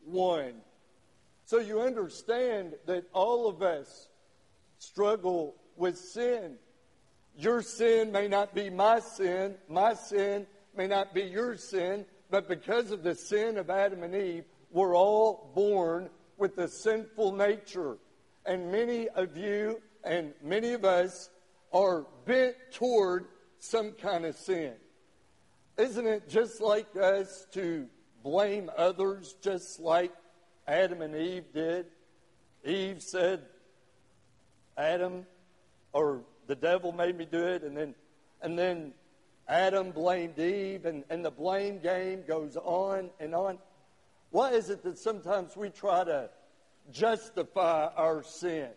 [0.06, 0.56] one.
[1.52, 4.08] So you understand that all of us
[4.78, 6.56] struggle with sin.
[7.36, 9.56] Your sin may not be my sin.
[9.68, 10.48] My sin
[10.78, 12.06] may not be your sin.
[12.30, 17.34] But because of the sin of Adam and Eve, we're all born with a sinful
[17.34, 17.98] nature.
[18.46, 21.30] And many of you and many of us
[21.74, 23.26] are bent toward
[23.60, 24.76] some kind of sin.
[25.78, 27.88] Isn't it just like us to
[28.24, 30.14] blame others just like
[30.72, 31.86] Adam and Eve did?
[32.64, 33.42] Eve said,
[34.78, 35.26] Adam,
[35.92, 37.94] or the devil made me do it, and then,
[38.42, 38.94] and then
[39.50, 43.60] Adam blamed Eve, and, and the blame game goes on and on.
[44.30, 46.30] Why is it that sometimes we try to
[46.90, 48.70] justify our sin?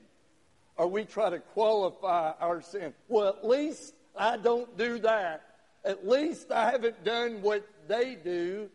[0.76, 2.92] Or we try to qualify our sin?
[3.06, 5.42] Well, at least I don't do that.
[5.84, 8.68] At least I haven't done what they do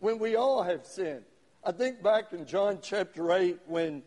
[0.00, 1.24] when we all have sinned.
[1.62, 4.02] I think back in John chapter 8 when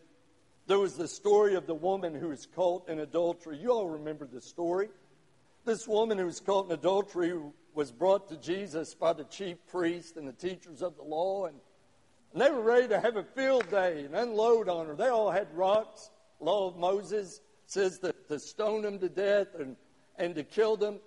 [0.65, 3.59] there was the story of the woman who was caught in adultery.
[3.59, 4.89] You all remember the story.
[5.63, 7.31] This woman who was caught in adultery
[7.75, 11.55] was brought to Jesus by the chief priests and the teachers of the law, and,
[12.33, 14.95] and they were ready to have a field day and unload on her.
[14.95, 16.09] They all had rocks.
[16.39, 19.75] Law of Moses says that to stone them to death and,
[20.17, 20.99] and to kill them.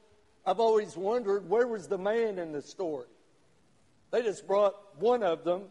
[0.47, 3.09] I've always wondered where was the man in the story?
[4.12, 5.64] They just brought one of them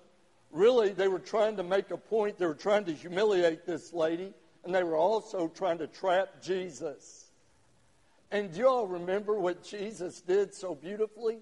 [0.56, 2.40] really, they were trying to make a point.
[2.40, 4.34] They were trying to humiliate this lady,
[4.64, 7.26] and they were also trying to trap Jesus.
[8.32, 11.40] And do you all remember what Jesus did so beautifully?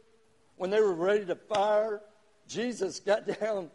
[0.58, 2.02] When they were ready to fire,
[2.48, 3.70] Jesus got down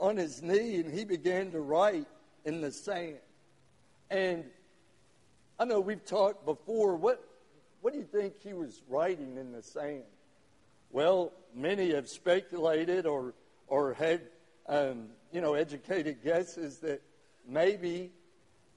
[0.00, 2.06] on his knee and he began to write
[2.44, 3.18] in the sand.
[4.10, 4.44] And
[5.58, 6.96] I know we've talked before.
[6.96, 7.22] What,
[7.80, 10.04] what do you think he was writing in the sand?
[10.90, 13.34] Well, many have speculated or,
[13.68, 14.22] or had,
[14.66, 17.02] um, you know, educated guesses that
[17.46, 18.10] maybe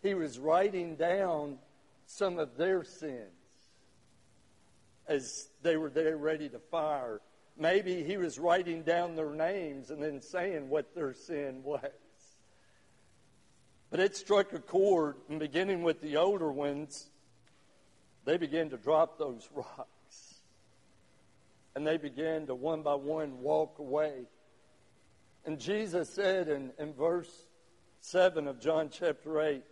[0.02, 1.58] he was writing down
[2.06, 3.32] some of their sins
[5.08, 7.22] as they were there ready to fire.
[7.58, 11.82] Maybe he was writing down their names and then saying what their sin was.
[13.89, 17.10] But it struck a chord, and beginning with the older ones,
[18.24, 20.36] they began to drop those rocks.
[21.76, 24.28] And they began to one by one walk away.
[25.46, 27.48] And Jesus said in, in verse
[28.02, 29.64] 7 of John chapter 8,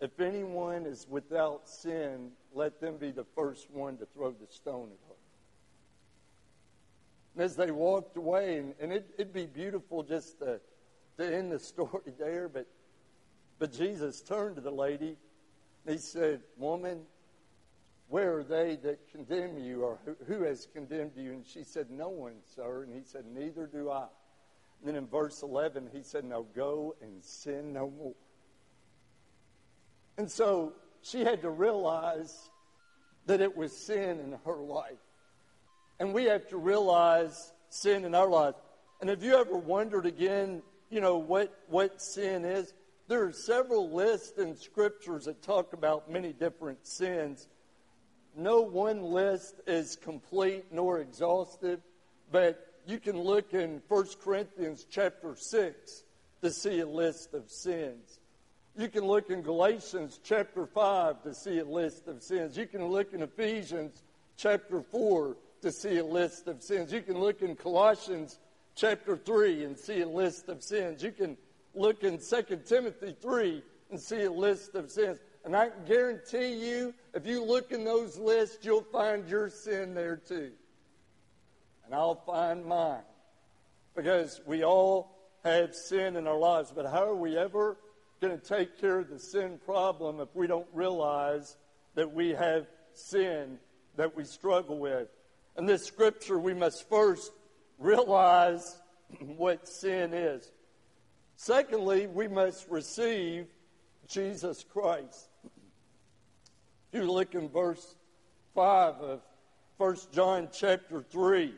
[0.00, 4.88] If anyone is without sin, let them be the first one to throw the stone
[4.92, 5.14] at her.
[7.34, 10.60] And as they walked away, and, and it, would be beautiful just to,
[11.18, 12.66] to end the story there, but
[13.58, 15.16] but Jesus turned to the lady
[15.86, 17.02] and he said, Woman,
[18.08, 21.32] where are they that condemn you, or who, who has condemned you?
[21.32, 22.82] And she said, No one, sir.
[22.82, 24.06] And he said, Neither do I.
[24.80, 28.14] And then in verse 11, he said, Now go and sin no more.
[30.18, 30.72] And so
[31.02, 32.50] she had to realize
[33.26, 34.92] that it was sin in her life.
[35.98, 38.54] And we have to realize sin in our life.
[39.00, 42.72] And have you ever wondered again, you know, what, what sin is?
[43.08, 47.48] There are several lists in scriptures that talk about many different sins.
[48.36, 51.80] No one list is complete nor exhaustive,
[52.30, 56.04] but you can look in 1 Corinthians chapter 6
[56.42, 58.20] to see a list of sins.
[58.76, 62.56] You can look in Galatians chapter 5 to see a list of sins.
[62.56, 64.02] You can look in Ephesians
[64.36, 66.92] chapter 4 to see a list of sins.
[66.92, 68.38] You can look in Colossians
[68.74, 71.02] chapter 3 and see a list of sins.
[71.02, 71.36] You can
[71.74, 75.18] look in 2 Timothy 3 and see a list of sins.
[75.44, 79.94] And I can guarantee you, if you look in those lists, you'll find your sin
[79.94, 80.52] there too.
[81.86, 83.02] And I'll find mine.
[83.94, 86.72] Because we all have sin in our lives.
[86.74, 87.76] But how are we ever
[88.20, 91.56] going to take care of the sin problem if we don't realize
[91.94, 93.58] that we have sin
[93.96, 95.08] that we struggle with?
[95.56, 97.32] In this scripture, we must first
[97.78, 98.76] realize
[99.20, 100.50] what sin is.
[101.36, 103.46] Secondly, we must receive
[104.08, 105.28] Jesus Christ.
[106.92, 107.94] If you look in verse
[108.54, 109.20] 5 of
[109.76, 111.54] 1 John chapter 3,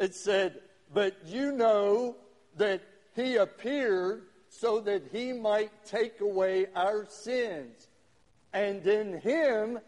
[0.00, 0.60] it said,
[0.92, 2.16] But you know
[2.56, 2.82] that
[3.14, 7.86] he appeared so that he might take away our sins.
[8.52, 9.78] And in him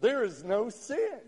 [0.00, 1.20] there is no sin.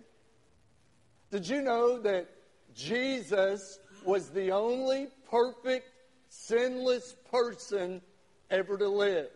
[1.30, 2.28] Did you know that
[2.74, 5.90] Jesus was the only perfect
[6.28, 8.00] sinless person
[8.50, 9.28] ever to live.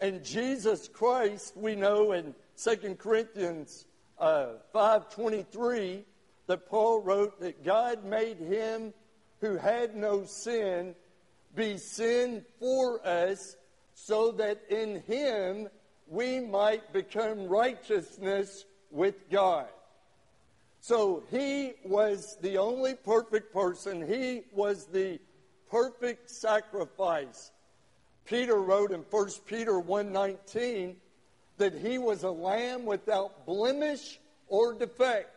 [0.00, 3.86] And Jesus Christ, we know in 2 Corinthians
[4.18, 6.04] uh, 5.23
[6.50, 8.92] that Paul wrote that God made him
[9.40, 10.96] who had no sin
[11.54, 13.54] be sin for us
[13.94, 15.68] so that in him
[16.08, 19.68] we might become righteousness with God.
[20.80, 24.04] So he was the only perfect person.
[24.04, 25.20] He was the
[25.70, 27.52] perfect sacrifice.
[28.24, 30.96] Peter wrote in 1 Peter 1:19
[31.58, 35.36] that he was a lamb without blemish or defect.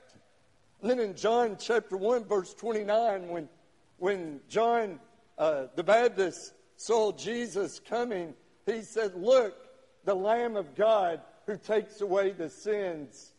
[0.84, 3.50] Then in John chapter 1 verse 29 when
[3.98, 5.00] when John
[5.38, 8.34] uh, the Baptist saw Jesus coming,
[8.66, 9.56] he said, "Look,
[10.04, 13.32] the lamb of God who takes away the sins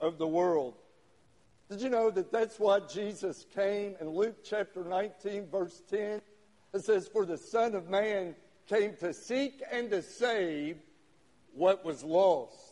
[0.00, 0.74] of the world."
[1.68, 6.22] Did you know that that's why Jesus came in Luke chapter 19, verse 10?
[6.72, 8.34] It says, For the Son of Man
[8.66, 10.78] came to seek and to save
[11.52, 12.67] what was lost.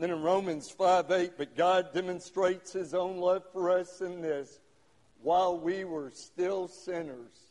[0.00, 4.58] Then in Romans 5 8, but God demonstrates his own love for us in this
[5.22, 7.50] while we were still sinners,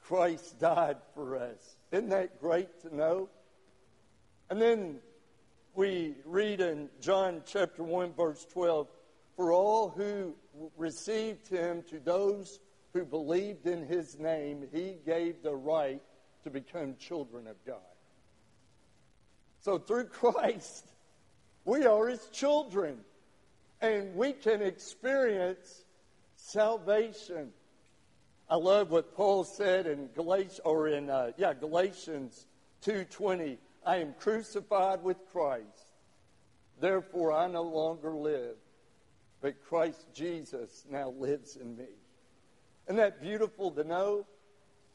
[0.00, 1.76] Christ died for us.
[1.92, 3.28] Isn't that great to know?
[4.48, 5.00] And then
[5.74, 8.88] we read in John chapter 1, verse 12
[9.36, 10.34] for all who
[10.78, 12.58] received him, to those
[12.94, 16.00] who believed in his name, he gave the right
[16.44, 17.76] to become children of God.
[19.60, 20.93] So through Christ,
[21.64, 22.98] we are his children,
[23.80, 25.84] and we can experience
[26.36, 27.50] salvation.
[28.48, 32.46] I love what Paul said in Galatians, or in uh, yeah Galatians
[32.80, 33.58] two twenty.
[33.86, 35.92] I am crucified with Christ,
[36.80, 38.56] therefore I no longer live,
[39.42, 41.88] but Christ Jesus now lives in me.
[42.86, 44.26] Isn't that beautiful to know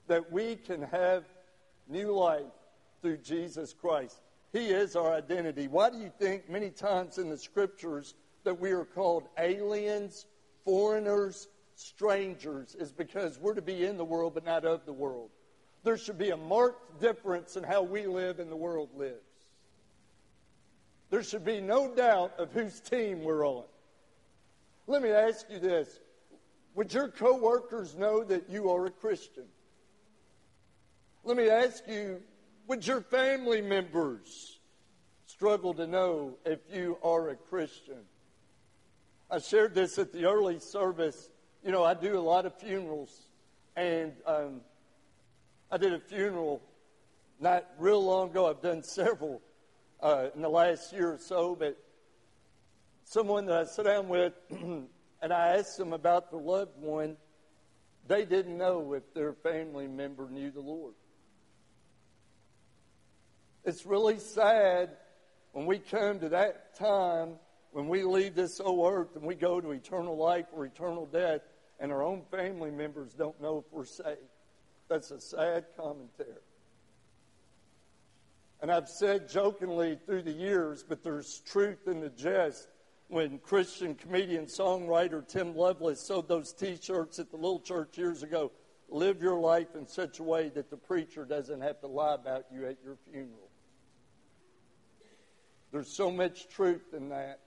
[0.07, 1.23] that we can have
[1.87, 2.41] new life
[3.01, 4.19] through Jesus Christ?
[4.51, 5.67] He is our identity.
[5.67, 10.25] Why do you think many times in the scriptures that we are called aliens,
[10.65, 12.75] foreigners, strangers?
[12.75, 15.29] Is because we're to be in the world but not of the world.
[15.83, 19.15] There should be a marked difference in how we live and the world lives.
[21.09, 23.63] There should be no doubt of whose team we're on.
[24.87, 25.99] Let me ask you this.
[26.75, 29.45] Would your coworkers know that you are a Christian?
[31.23, 32.21] Let me ask you,
[32.69, 34.59] would your family members
[35.25, 38.01] struggle to know if you are a Christian?
[39.31, 41.29] I shared this at the early service.
[41.65, 43.25] You know, I do a lot of funerals,
[43.75, 44.61] and um,
[45.71, 46.61] I did a funeral
[47.39, 48.47] not real long ago.
[48.47, 49.41] I've done several
[49.99, 51.75] uh, in the last year or so, but
[53.03, 57.17] someone that I sat down with and I asked them about their loved one,
[58.07, 60.93] they didn't know if their family member knew the Lord.
[63.65, 64.89] It's really sad
[65.51, 67.35] when we come to that time
[67.71, 71.41] when we leave this old earth and we go to eternal life or eternal death
[71.79, 74.17] and our own family members don't know if we're saved.
[74.87, 76.41] That's a sad commentary.
[78.61, 82.67] And I've said jokingly through the years, but there's truth in the jest
[83.07, 88.51] when Christian comedian songwriter Tim Lovelace sold those T-shirts at the little church years ago.
[88.89, 92.45] Live your life in such a way that the preacher doesn't have to lie about
[92.51, 93.48] you at your funeral.
[95.71, 97.39] There's so much truth in that.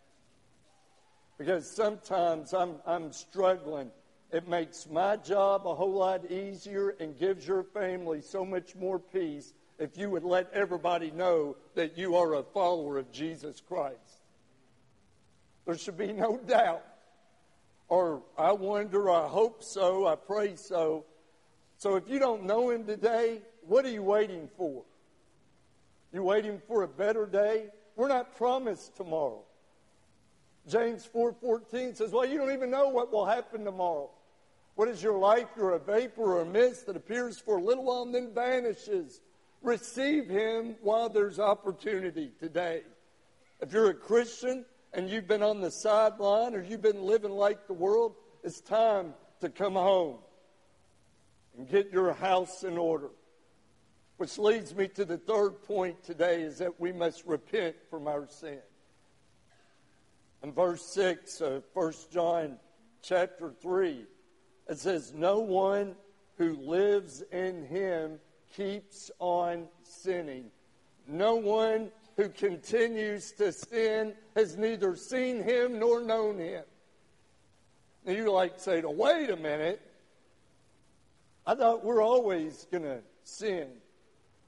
[1.38, 3.90] Because sometimes I'm, I'm struggling.
[4.30, 8.98] It makes my job a whole lot easier and gives your family so much more
[8.98, 14.22] peace if you would let everybody know that you are a follower of Jesus Christ.
[15.66, 16.84] There should be no doubt.
[17.88, 21.04] Or I wonder, I hope so, I pray so.
[21.76, 24.84] So if you don't know him today, what are you waiting for?
[26.12, 27.66] You waiting for a better day?
[27.96, 29.44] We're not promised tomorrow.
[30.66, 34.10] James 4:14 says, "Well, you don't even know what will happen tomorrow.
[34.74, 35.48] What is your life?
[35.56, 39.20] You're a vapor or a mist that appears for a little while and then vanishes.
[39.60, 42.82] Receive him while there's opportunity today.
[43.60, 47.66] If you're a Christian and you've been on the sideline or you've been living like
[47.66, 50.18] the world, it's time to come home
[51.56, 53.10] and get your house in order.
[54.22, 58.28] Which leads me to the third point today is that we must repent from our
[58.28, 58.60] sin.
[60.44, 62.58] In verse 6 of 1 John
[63.02, 64.06] chapter 3,
[64.68, 65.96] it says, No one
[66.38, 68.20] who lives in him
[68.54, 70.52] keeps on sinning.
[71.08, 76.62] No one who continues to sin has neither seen him nor known him.
[78.06, 79.82] Now you like say, wait a minute.
[81.44, 83.81] I thought we're always going to sin.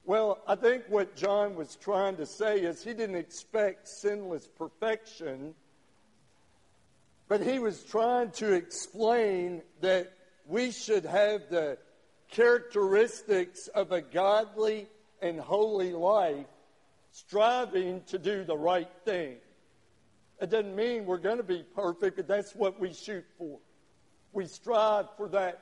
[0.07, 5.55] Well, I think what John was trying to say is he didn't expect sinless perfection,
[7.27, 10.13] but he was trying to explain that
[10.45, 11.79] we should have the
[12.29, 14.87] characteristics of a godly
[15.23, 16.45] and holy life,
[17.11, 19.37] striving to do the right thing.
[20.39, 23.57] It doesn't mean we're going to be perfect, but that's what we shoot for.
[24.33, 25.61] We strive for that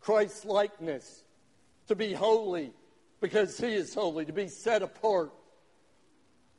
[0.00, 1.24] Christ likeness,
[1.88, 2.74] to be holy
[3.24, 5.32] because He is holy, to be set apart.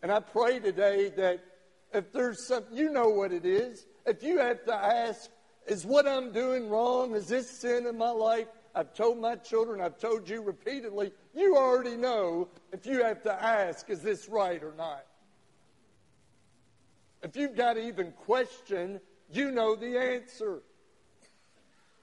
[0.01, 1.45] And I pray today that
[1.93, 3.85] if there's something, you know what it is.
[4.03, 5.29] If you have to ask,
[5.67, 7.13] is what I'm doing wrong?
[7.13, 8.47] Is this sin in my life?
[8.73, 13.43] I've told my children, I've told you repeatedly, you already know if you have to
[13.43, 15.05] ask, is this right or not?
[17.21, 18.99] If you've got to even question,
[19.31, 20.63] you know the answer.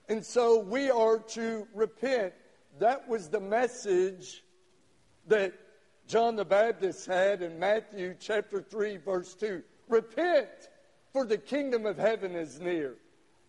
[0.08, 2.32] And so we are to repent.
[2.78, 4.44] That was the message
[5.28, 5.52] that
[6.06, 9.62] John the Baptist had in Matthew chapter 3, verse 2.
[9.88, 10.48] Repent,
[11.12, 12.96] for the kingdom of heaven is near.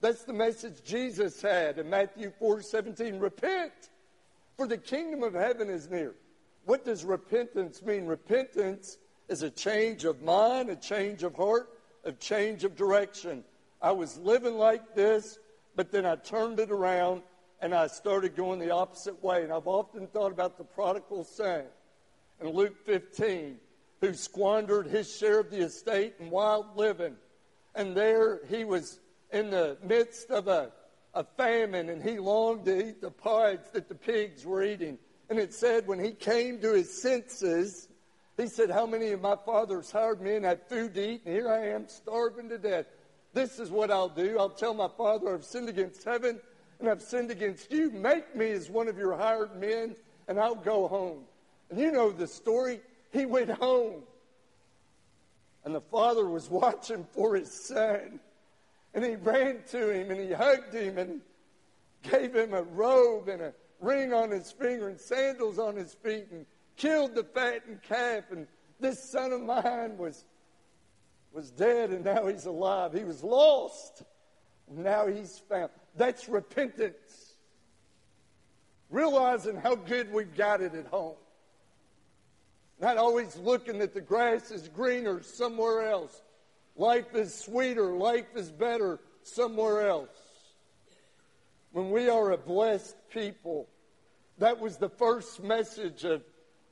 [0.02, 3.20] That's the message Jesus had in Matthew 4 17.
[3.20, 3.72] Repent,
[4.58, 6.14] for the kingdom of heaven is near.
[6.66, 8.06] What does repentance mean?
[8.06, 8.98] Repentance
[9.28, 11.70] is a change of mind, a change of heart,
[12.04, 13.44] a change of direction.
[13.82, 15.40] I was living like this,
[15.76, 17.22] but then I turned it around
[17.64, 19.41] and I started going the opposite way.
[19.41, 21.64] And I've often thought about the prodigal son
[22.41, 23.57] in Luke 15
[24.01, 27.16] who squandered his share of the estate in wild living.
[27.74, 28.99] And there he was
[29.32, 30.72] in the midst of a
[31.16, 34.97] a famine and he longed to eat the pods that the pigs were eating.
[35.30, 37.88] And it said when he came to his senses,
[38.36, 41.22] he said, How many of my father's hired men had food to eat?
[41.26, 42.88] And here I am starving to death.
[43.34, 44.38] This is what I'll do.
[44.38, 46.41] I'll tell my father I've sinned against heaven
[46.84, 47.90] and I've sinned against you.
[47.92, 49.96] Make me as one of your hired men
[50.28, 51.22] and I'll go home.
[51.70, 52.82] And you know the story.
[53.14, 54.04] He went home.
[55.64, 58.20] And the father was watching for his son.
[58.94, 61.22] And he ran to him and he hugged him and
[62.02, 66.28] gave him a robe and a ring on his finger and sandals on his feet
[66.32, 68.26] and killed the fattened calf.
[68.30, 68.46] And
[68.82, 70.26] this son of mine was,
[71.32, 72.92] was dead and now he's alive.
[72.92, 74.04] He was lost.
[74.70, 75.70] Now he's found.
[75.96, 77.34] That's repentance.
[78.89, 81.16] Realizing how good we've got it at home.
[82.80, 86.22] Not always looking that the grass is greener somewhere else.
[86.76, 90.10] Life is sweeter, life is better somewhere else.
[91.72, 93.68] When we are a blessed people,
[94.39, 96.24] that was the first message of,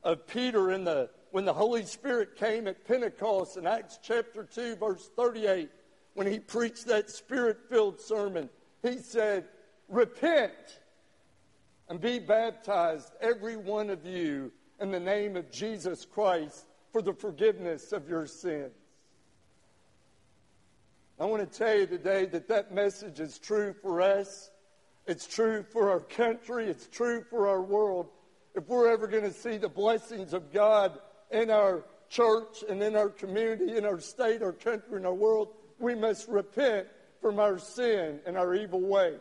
[0.03, 4.75] of Peter in the when the Holy Spirit came at Pentecost in Acts chapter 2,
[4.75, 5.69] verse 38,
[6.13, 8.49] when he preached that spirit filled sermon,
[8.83, 9.45] he said,
[9.87, 10.79] Repent
[11.89, 17.13] and be baptized, every one of you, in the name of Jesus Christ for the
[17.13, 18.71] forgiveness of your sins.
[21.19, 24.49] I want to tell you today that that message is true for us.
[25.05, 26.67] It's true for our country.
[26.67, 28.07] It's true for our world.
[28.55, 30.97] If we're ever going to see the blessings of God
[31.29, 35.49] in our church and in our community, in our state, our country, and our world,
[35.79, 36.87] we must repent
[37.21, 39.19] from our sin and our evil ways.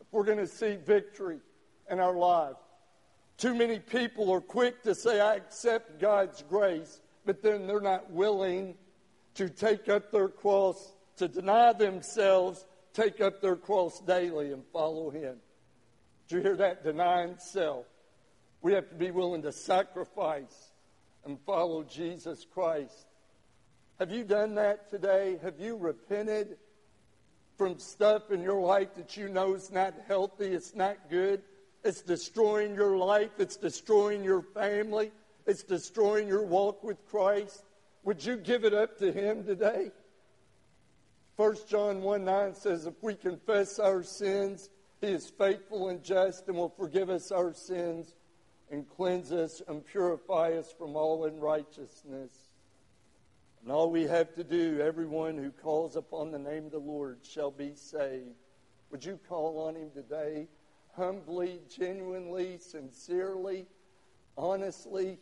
[0.00, 1.38] If we're going to see victory
[1.90, 2.58] in our lives,
[3.38, 8.10] too many people are quick to say, I accept God's grace, but then they're not
[8.10, 8.74] willing
[9.34, 12.64] to take up their cross, to deny themselves,
[12.94, 15.36] take up their cross daily and follow Him.
[16.28, 16.82] Did you hear that?
[16.82, 17.86] Denying self.
[18.62, 20.72] We have to be willing to sacrifice
[21.24, 23.06] and follow Jesus Christ.
[23.98, 25.38] Have you done that today?
[25.42, 26.56] Have you repented
[27.56, 31.42] from stuff in your life that you know is not healthy, it's not good?
[31.86, 33.30] It's destroying your life.
[33.38, 35.12] It's destroying your family.
[35.46, 37.64] It's destroying your walk with Christ.
[38.02, 39.92] Would you give it up to Him today?
[41.36, 44.68] 1 John 1 9 says, If we confess our sins,
[45.00, 48.16] He is faithful and just and will forgive us our sins
[48.70, 52.45] and cleanse us and purify us from all unrighteousness.
[53.66, 57.18] And all we have to do, everyone who calls upon the name of the Lord
[57.22, 58.36] shall be saved.
[58.92, 60.46] Would you call on Him today?
[60.96, 63.66] humbly, genuinely, sincerely,
[64.36, 65.18] honestly,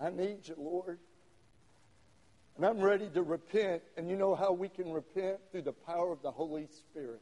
[0.00, 0.98] I need you, Lord.
[2.56, 3.82] And I'm ready to repent.
[3.96, 5.38] And you know how we can repent?
[5.52, 7.20] Through the power of the Holy Spirit.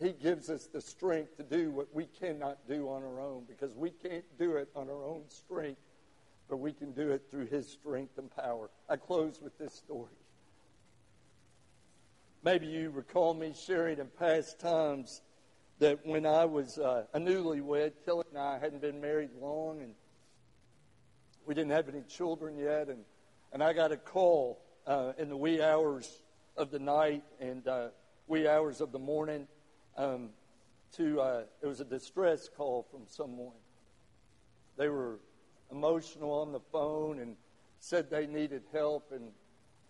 [0.00, 3.76] He gives us the strength to do what we cannot do on our own because
[3.76, 5.80] we can't do it on our own strength,
[6.48, 8.70] but we can do it through His strength and power.
[8.88, 10.12] I close with this story.
[12.42, 15.22] Maybe you recall me sharing in past times
[15.78, 19.94] that when I was uh, a newlywed, Kelly and I hadn't been married long, and
[21.46, 23.04] we didn't have any children yet, and,
[23.52, 26.22] and I got a call uh, in the wee hours
[26.56, 27.88] of the night and uh,
[28.26, 29.48] wee hours of the morning.
[29.96, 30.30] Um,
[30.96, 33.56] to uh, it was a distress call from someone.
[34.76, 35.18] They were
[35.70, 37.36] emotional on the phone and
[37.80, 39.30] said they needed help and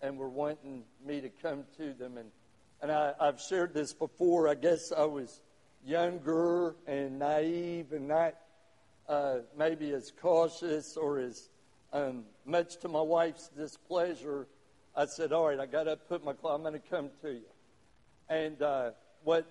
[0.01, 2.29] and were wanting me to come to them and
[2.81, 4.47] and I, I've shared this before.
[4.47, 5.41] I guess I was
[5.85, 8.35] younger and naive and not
[9.07, 11.49] uh, maybe as cautious or as
[11.93, 14.47] um, much to my wife's displeasure,
[14.95, 16.55] I said, "All right, I got to put my clothes.
[16.55, 17.45] I'm going to come to you."
[18.29, 18.91] And uh,
[19.23, 19.45] what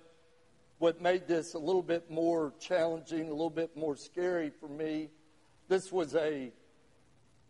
[0.77, 5.09] what made this a little bit more challenging, a little bit more scary for me,
[5.67, 6.51] this was a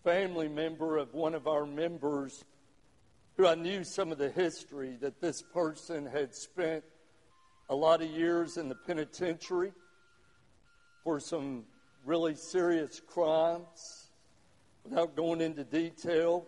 [0.03, 2.45] family member of one of our members
[3.35, 6.83] who I knew some of the history that this person had spent
[7.69, 9.73] a lot of years in the penitentiary
[11.03, 11.65] for some
[12.05, 14.09] really serious crimes.
[14.85, 16.45] Without going into detail,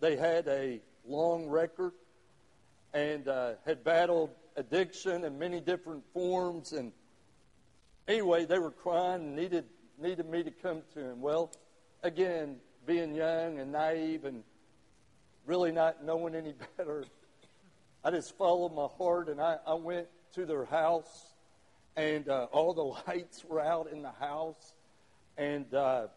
[0.00, 1.92] they had a long record
[2.94, 6.72] and uh, had battled addiction in many different forms.
[6.72, 6.92] And
[8.06, 9.64] anyway, they were crying and needed
[9.98, 11.20] needed me to come to him.
[11.20, 11.50] Well,
[12.02, 14.42] again, being young and naive and
[15.46, 17.04] really not knowing any better,
[18.04, 21.34] I just followed my heart and I, I went to their house,
[21.96, 22.82] and uh, all the
[23.12, 24.74] lights were out in the house.
[25.36, 26.08] And uh,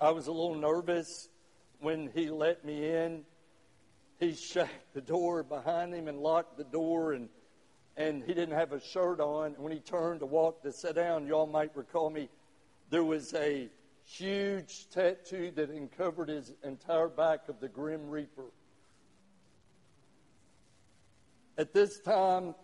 [0.00, 1.28] I was a little nervous
[1.80, 3.24] when he let me in.
[4.20, 7.28] He shut the door behind him and locked the door, and
[7.98, 9.54] and he didn't have a shirt on.
[9.54, 12.28] And when he turned to walk to sit down, y'all might recall me,
[12.90, 13.68] there was a
[14.04, 18.46] huge tattoo that uncovered his entire back of the Grim Reaper.
[21.58, 22.54] At this time,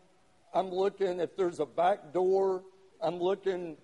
[0.54, 2.62] I'm looking, if there's a back door,
[3.02, 3.76] I'm looking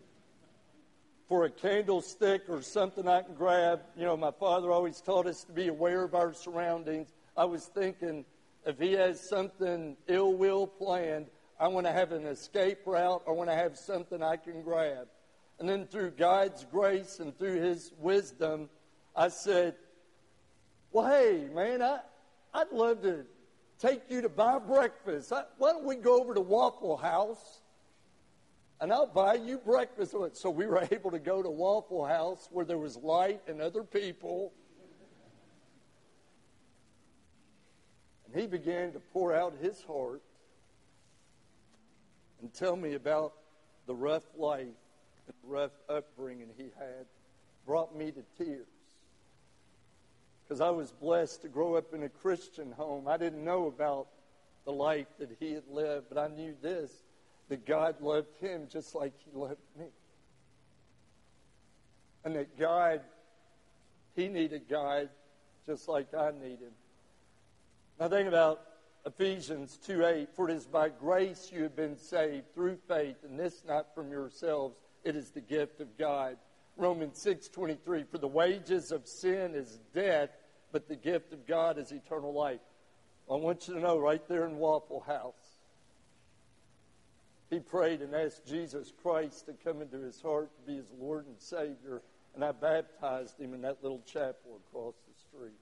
[1.29, 3.83] for a candlestick or something I can grab.
[3.97, 7.13] You know, my father always taught us to be aware of our surroundings.
[7.37, 8.25] I was thinking
[8.65, 11.27] if he has something ill will planned,
[11.59, 13.23] I want to have an escape route.
[13.29, 15.09] I want to have something I can grab.
[15.61, 18.71] And then through God's grace and through his wisdom,
[19.15, 19.75] I said,
[20.91, 21.99] Well, hey, man, I,
[22.55, 23.27] I'd love to
[23.79, 25.31] take you to buy breakfast.
[25.35, 27.61] I, why don't we go over to Waffle House
[28.81, 30.15] and I'll buy you breakfast?
[30.33, 33.85] So we were able to go to Waffle House where there was light and other
[33.85, 34.55] people.
[38.25, 40.23] And he began to pour out his heart
[42.41, 43.35] and tell me about
[43.87, 44.69] the rough life
[45.31, 47.07] and rough upbringing he had
[47.67, 48.67] brought me to tears.
[50.45, 53.07] Because I was blessed to grow up in a Christian home.
[53.07, 54.09] I didn't know about
[54.65, 56.91] the life that he had lived, but I knew this
[57.49, 59.87] that God loved him just like he loved me.
[62.25, 63.01] And that God,
[64.15, 65.09] he needed God
[65.67, 66.73] just like I need him.
[67.99, 68.63] Now think about
[69.07, 73.39] Ephesians 2 8, for it is by grace you have been saved through faith, and
[73.39, 76.37] this not from yourselves, it is the gift of God.
[76.77, 80.31] Romans six twenty three, for the wages of sin is death,
[80.73, 82.61] but the gift of God is eternal life.
[83.31, 85.59] I want you to know right there in Waffle House,
[87.51, 91.27] he prayed and asked Jesus Christ to come into his heart to be his Lord
[91.27, 92.03] and Savior,
[92.35, 95.59] and I baptized him in that little chapel across the street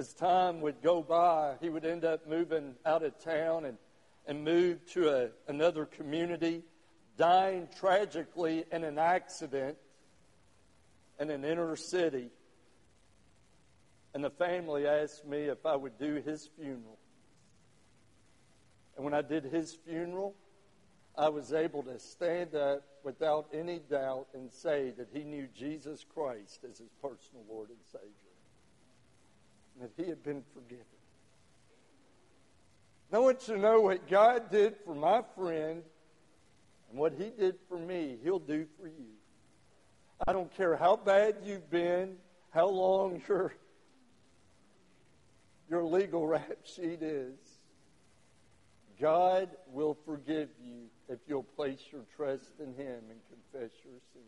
[0.00, 3.76] as time would go by, he would end up moving out of town and,
[4.26, 6.62] and move to a, another community,
[7.20, 9.76] dying tragically in an accident
[11.20, 12.30] in an inner city.
[14.14, 16.98] And the family asked me if I would do his funeral.
[18.96, 20.34] And when I did his funeral,
[21.16, 26.06] I was able to stand up without any doubt and say that he knew Jesus
[26.14, 28.08] Christ as his personal Lord and Savior
[29.74, 30.86] and that he had been forgiven.
[33.12, 35.82] I want you to know what God did for my friend
[36.90, 39.14] and what he did for me, he'll do for you.
[40.26, 42.16] I don't care how bad you've been,
[42.50, 43.54] how long your,
[45.70, 47.38] your legal rap sheet is.
[49.00, 54.22] God will forgive you if you'll place your trust in him and confess your sin.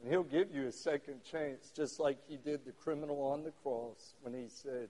[0.00, 3.52] And he'll give you a second chance, just like he did the criminal on the
[3.62, 4.88] cross when he said,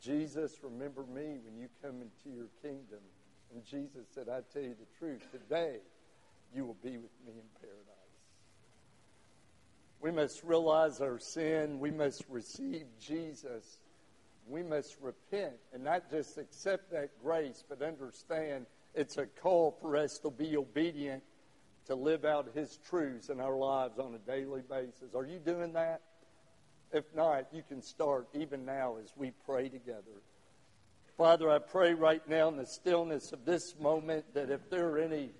[0.00, 2.98] Jesus, remember me when you come into your kingdom.
[3.52, 5.76] And Jesus said, I tell you the truth, today
[6.54, 7.92] you will be with me in paradise.
[10.00, 11.78] We must realize our sin.
[11.78, 13.78] We must receive Jesus.
[14.48, 19.96] We must repent and not just accept that grace, but understand it's a call for
[19.96, 21.22] us to be obedient
[21.86, 25.14] to live out His truths in our lives on a daily basis.
[25.14, 26.00] Are you doing that?
[26.92, 30.20] If not, you can start even now as we pray together.
[31.16, 34.98] Father, I pray right now in the stillness of this moment that if there are
[34.98, 35.30] any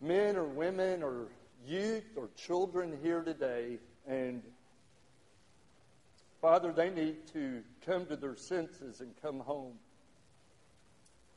[0.00, 1.26] men or women or
[1.66, 4.42] youth or children here today, and
[6.40, 9.74] Father, they need to come to their senses and come home.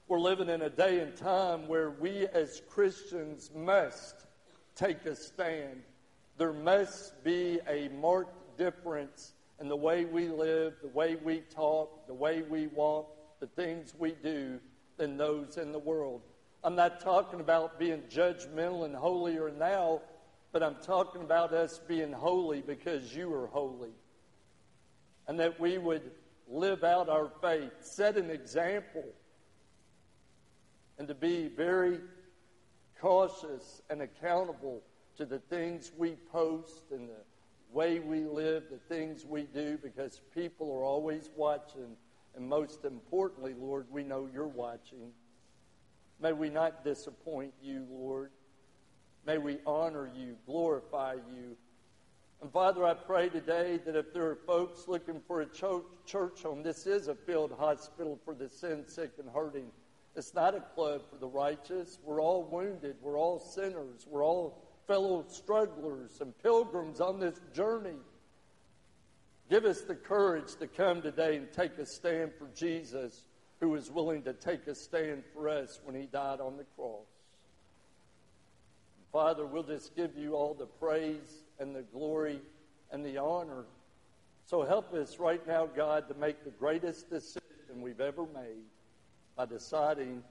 [0.07, 4.27] We're living in a day and time where we as Christians must
[4.75, 5.81] take a stand.
[6.37, 12.07] There must be a marked difference in the way we live, the way we talk,
[12.07, 14.59] the way we walk, the things we do
[14.97, 16.21] than those in the world.
[16.63, 20.01] I'm not talking about being judgmental and holier now,
[20.51, 23.91] but I'm talking about us being holy because you are holy.
[25.27, 26.11] And that we would
[26.49, 29.05] live out our faith, set an example
[31.01, 31.99] and to be very
[32.99, 34.83] cautious and accountable
[35.17, 37.23] to the things we post and the
[37.71, 41.95] way we live, the things we do, because people are always watching.
[42.35, 45.11] And most importantly, Lord, we know you're watching.
[46.21, 48.31] May we not disappoint you, Lord.
[49.25, 51.55] May we honor you, glorify you.
[52.41, 56.63] And Father, I pray today that if there are folks looking for a church home,
[56.63, 59.67] this is a field hospital for the sin sick and hurting.
[60.15, 61.99] It's not a club for the righteous.
[62.03, 62.95] We're all wounded.
[63.01, 64.07] We're all sinners.
[64.09, 67.97] We're all fellow strugglers and pilgrims on this journey.
[69.49, 73.23] Give us the courage to come today and take a stand for Jesus.
[73.61, 77.05] who was willing to take a stand for us when he died on the cross.
[79.13, 82.41] Father, we'll just give you all the praise and the glory
[82.91, 83.65] and the honor.
[84.47, 87.41] So help us right now, God, to make the greatest decision
[87.81, 88.65] we've ever made
[89.37, 90.23] by deciding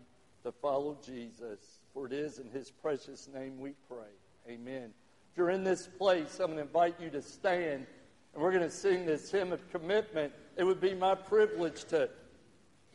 [0.43, 1.61] to follow Jesus.
[1.95, 4.11] For it is in his precious name we pray.
[4.51, 4.91] Amen.
[5.31, 7.87] If you're in this place, I'm going to invite you to stand
[8.35, 10.33] and we're going to sing this hymn of commitment.
[10.57, 12.09] It would be my privilege to,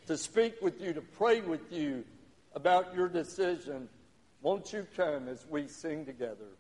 [0.08, 2.04] to speak with you, to pray with you
[2.56, 3.88] about your decision.
[4.42, 6.58] Won't you come as we sing together?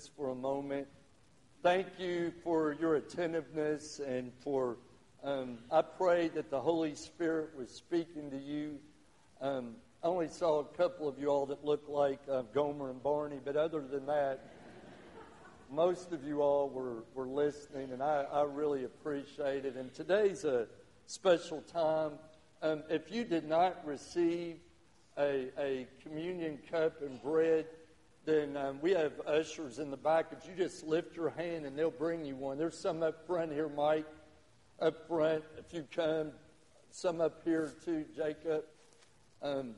[0.00, 0.88] Just for a moment.
[1.62, 4.78] Thank you for your attentiveness and for,
[5.22, 8.78] um, I pray that the Holy Spirit was speaking to you.
[9.42, 13.02] Um, I only saw a couple of you all that looked like uh, Gomer and
[13.02, 14.54] Barney, but other than that,
[15.70, 19.76] most of you all were, were listening, and I, I really appreciate it.
[19.76, 20.66] And today's a
[21.08, 22.12] special time.
[22.62, 24.56] Um, if you did not receive
[25.18, 27.66] a, a communion cup and bread,
[28.24, 30.26] then um, we have ushers in the back.
[30.32, 32.58] If you just lift your hand and they'll bring you one.
[32.58, 34.06] There's some up front here, Mike,
[34.80, 35.42] up front.
[35.58, 36.32] If you come,
[36.90, 38.64] some up here too, Jacob.
[39.42, 39.74] Um,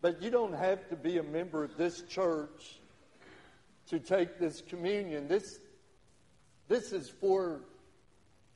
[0.00, 2.80] but you don't have to be a member of this church
[3.88, 5.28] to take this communion.
[5.28, 5.58] This,
[6.68, 7.60] this is for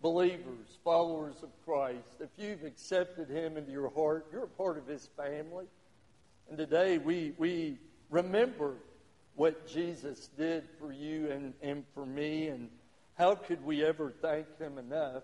[0.01, 2.21] believers, followers of Christ.
[2.21, 5.67] If you've accepted Him into your heart, you're a part of His family.
[6.49, 7.79] And today we, we
[8.11, 8.75] remember
[9.35, 12.71] what Jesus did for you and, and for me, and
[13.17, 15.23] how could we ever thank Him enough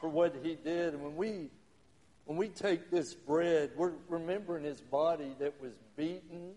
[0.00, 0.94] for what He did?
[0.94, 1.50] And when we
[2.24, 6.54] when we take this bread, we're remembering His body that was beaten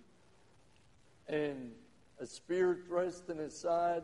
[1.28, 1.72] and
[2.20, 4.03] a spear thrust in his side,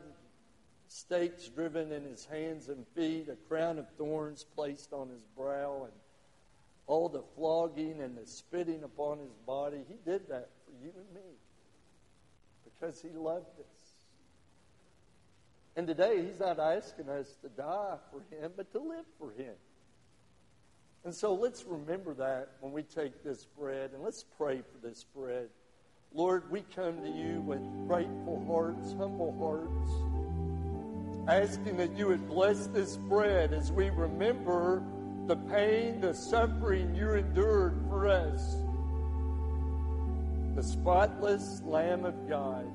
[0.88, 5.84] stakes driven in his hands and feet, a crown of thorns placed on his brow,
[5.84, 5.94] and
[6.88, 9.84] all the flogging and the spitting upon his body.
[9.88, 10.50] He did that
[10.82, 11.32] you and me
[12.64, 13.88] because he loved us.
[15.76, 19.54] And today, he's not asking us to die for him, but to live for him.
[21.06, 25.06] And so let's remember that when we take this bread, and let's pray for this
[25.16, 25.50] bread.
[26.14, 29.92] Lord, we come to you with grateful hearts, humble hearts,
[31.30, 34.84] asking that you would bless this bread as we remember
[35.28, 38.56] the pain, the suffering you endured for us.
[40.58, 42.70] The spotless Lamb of God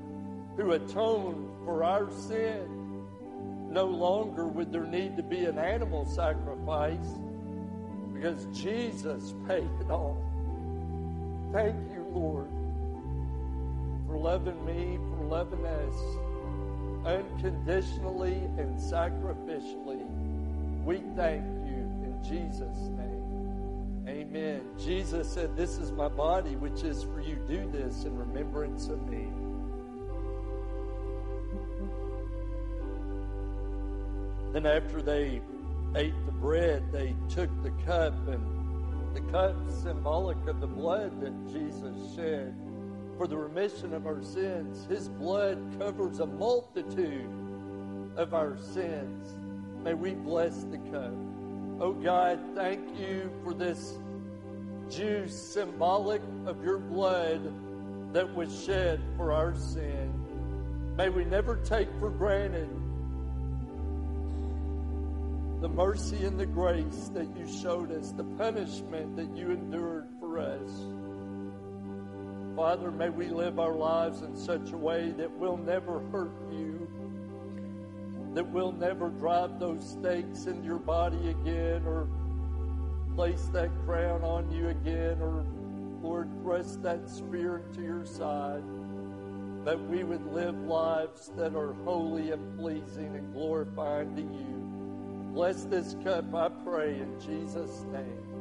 [0.57, 3.05] who atoned for our sin.
[3.69, 7.19] No longer would there need to be an animal sacrifice
[8.13, 10.17] because Jesus paid it all.
[11.51, 12.47] Thank you, Lord
[14.13, 15.95] for loving me, for loving us
[17.05, 20.05] unconditionally and sacrificially.
[20.85, 23.12] We thank you in Jesus' name.
[24.33, 24.61] Amen.
[24.83, 27.35] Jesus said, This is my body, which is for you.
[27.47, 29.27] Do this in remembrance of me.
[34.51, 35.39] Then, after they
[35.95, 41.33] ate the bread, they took the cup, and the cup symbolic of the blood that
[41.51, 42.55] Jesus shed
[43.19, 44.87] for the remission of our sins.
[44.89, 47.29] His blood covers a multitude
[48.15, 49.35] of our sins.
[49.83, 51.13] May we bless the cup.
[51.79, 53.99] Oh God, thank you for this
[54.95, 57.41] juice symbolic of your blood
[58.13, 60.13] that was shed for our sin.
[60.97, 62.69] May we never take for granted
[65.61, 70.37] the mercy and the grace that you showed us, the punishment that you endured for
[70.37, 70.69] us.
[72.55, 76.87] Father, may we live our lives in such a way that we'll never hurt you,
[78.33, 82.07] that we'll never drive those stakes into your body again or
[83.15, 85.45] place that crown on you again or,
[86.01, 88.63] Lord, thrust that spear into your side.
[89.65, 95.31] That we would live lives that are holy and pleasing and glorifying to you.
[95.33, 98.33] Bless this cup, I pray, in Jesus' name.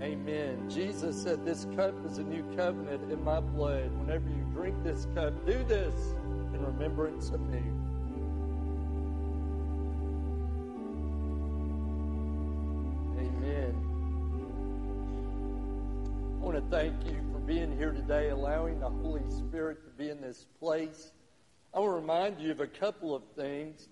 [0.00, 0.70] Amen.
[0.70, 3.90] Jesus said, This cup is a new covenant in my blood.
[3.98, 6.14] Whenever you drink this cup, do this
[6.54, 7.62] in remembrance of me.
[16.58, 20.46] To thank you for being here today, allowing the Holy Spirit to be in this
[20.58, 21.12] place.
[21.72, 23.86] I want to remind you of a couple of things.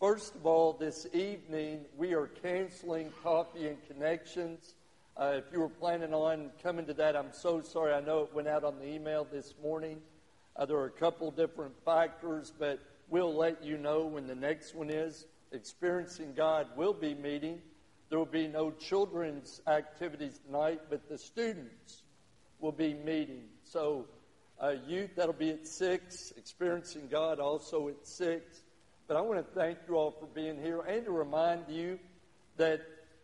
[0.00, 4.76] First of all, this evening we are canceling Coffee and Connections.
[5.14, 7.92] Uh, if you were planning on coming to that, I'm so sorry.
[7.92, 10.00] I know it went out on the email this morning.
[10.56, 12.78] Uh, there are a couple different factors, but
[13.10, 15.26] we'll let you know when the next one is.
[15.52, 17.60] Experiencing God will be meeting.
[18.08, 22.04] There will be no children's activities tonight, but the students
[22.60, 23.44] will be meeting.
[23.64, 24.06] So,
[24.60, 26.32] uh, youth, that'll be at 6.
[26.36, 28.62] Experiencing God also at 6.
[29.06, 31.98] But I want to thank you all for being here and to remind you
[32.56, 32.80] that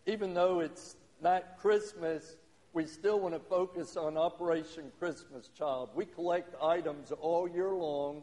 [0.07, 2.37] even though it's not Christmas,
[2.73, 5.91] we still want to focus on Operation Christmas Child.
[5.95, 8.23] We collect items all year long.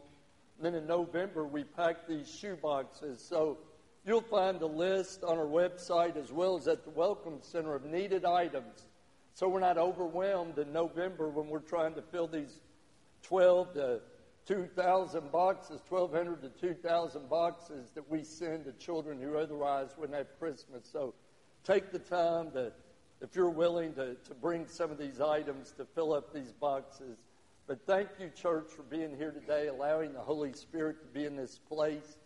[0.60, 3.24] Then in November, we pack these shoe boxes.
[3.26, 3.58] So
[4.04, 7.84] you'll find a list on our website as well as at the Welcome Center of
[7.84, 8.89] needed items.
[9.40, 12.60] So we're not overwhelmed in November when we're trying to fill these
[13.22, 14.00] 12 to
[14.44, 20.38] 2,000 boxes, 1,200 to 2,000 boxes that we send to children who otherwise wouldn't have
[20.38, 20.86] Christmas.
[20.92, 21.14] So
[21.64, 22.70] take the time to,
[23.22, 27.16] if you're willing to, to bring some of these items to fill up these boxes.
[27.66, 31.34] But thank you, church, for being here today, allowing the Holy Spirit to be in
[31.34, 32.18] this place.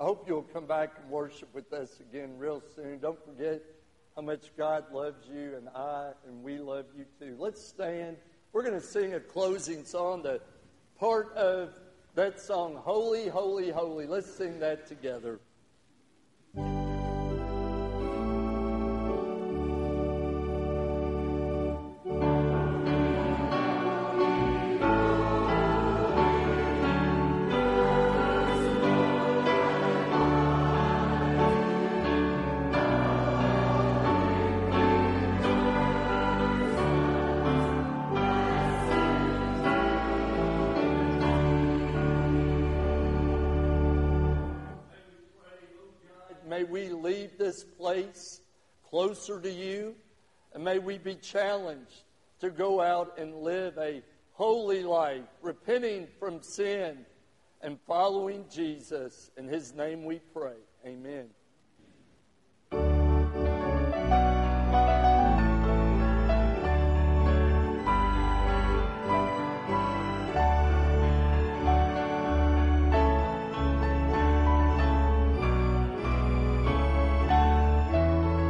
[0.00, 2.98] I hope you'll come back and worship with us again real soon.
[2.98, 3.62] Don't forget
[4.16, 7.36] how much God loves you, and I and we love you too.
[7.38, 8.16] Let's stand.
[8.52, 10.22] We're going to sing a closing song.
[10.22, 10.40] The
[10.98, 11.78] part of
[12.14, 14.06] that song, Holy, Holy, Holy.
[14.06, 15.38] Let's sing that together.
[47.96, 48.40] Place
[48.90, 49.94] closer to you,
[50.52, 52.04] and may we be challenged
[52.40, 54.02] to go out and live a
[54.32, 56.98] holy life, repenting from sin
[57.62, 59.30] and following Jesus.
[59.38, 60.58] In his name we pray.
[60.84, 61.28] Amen.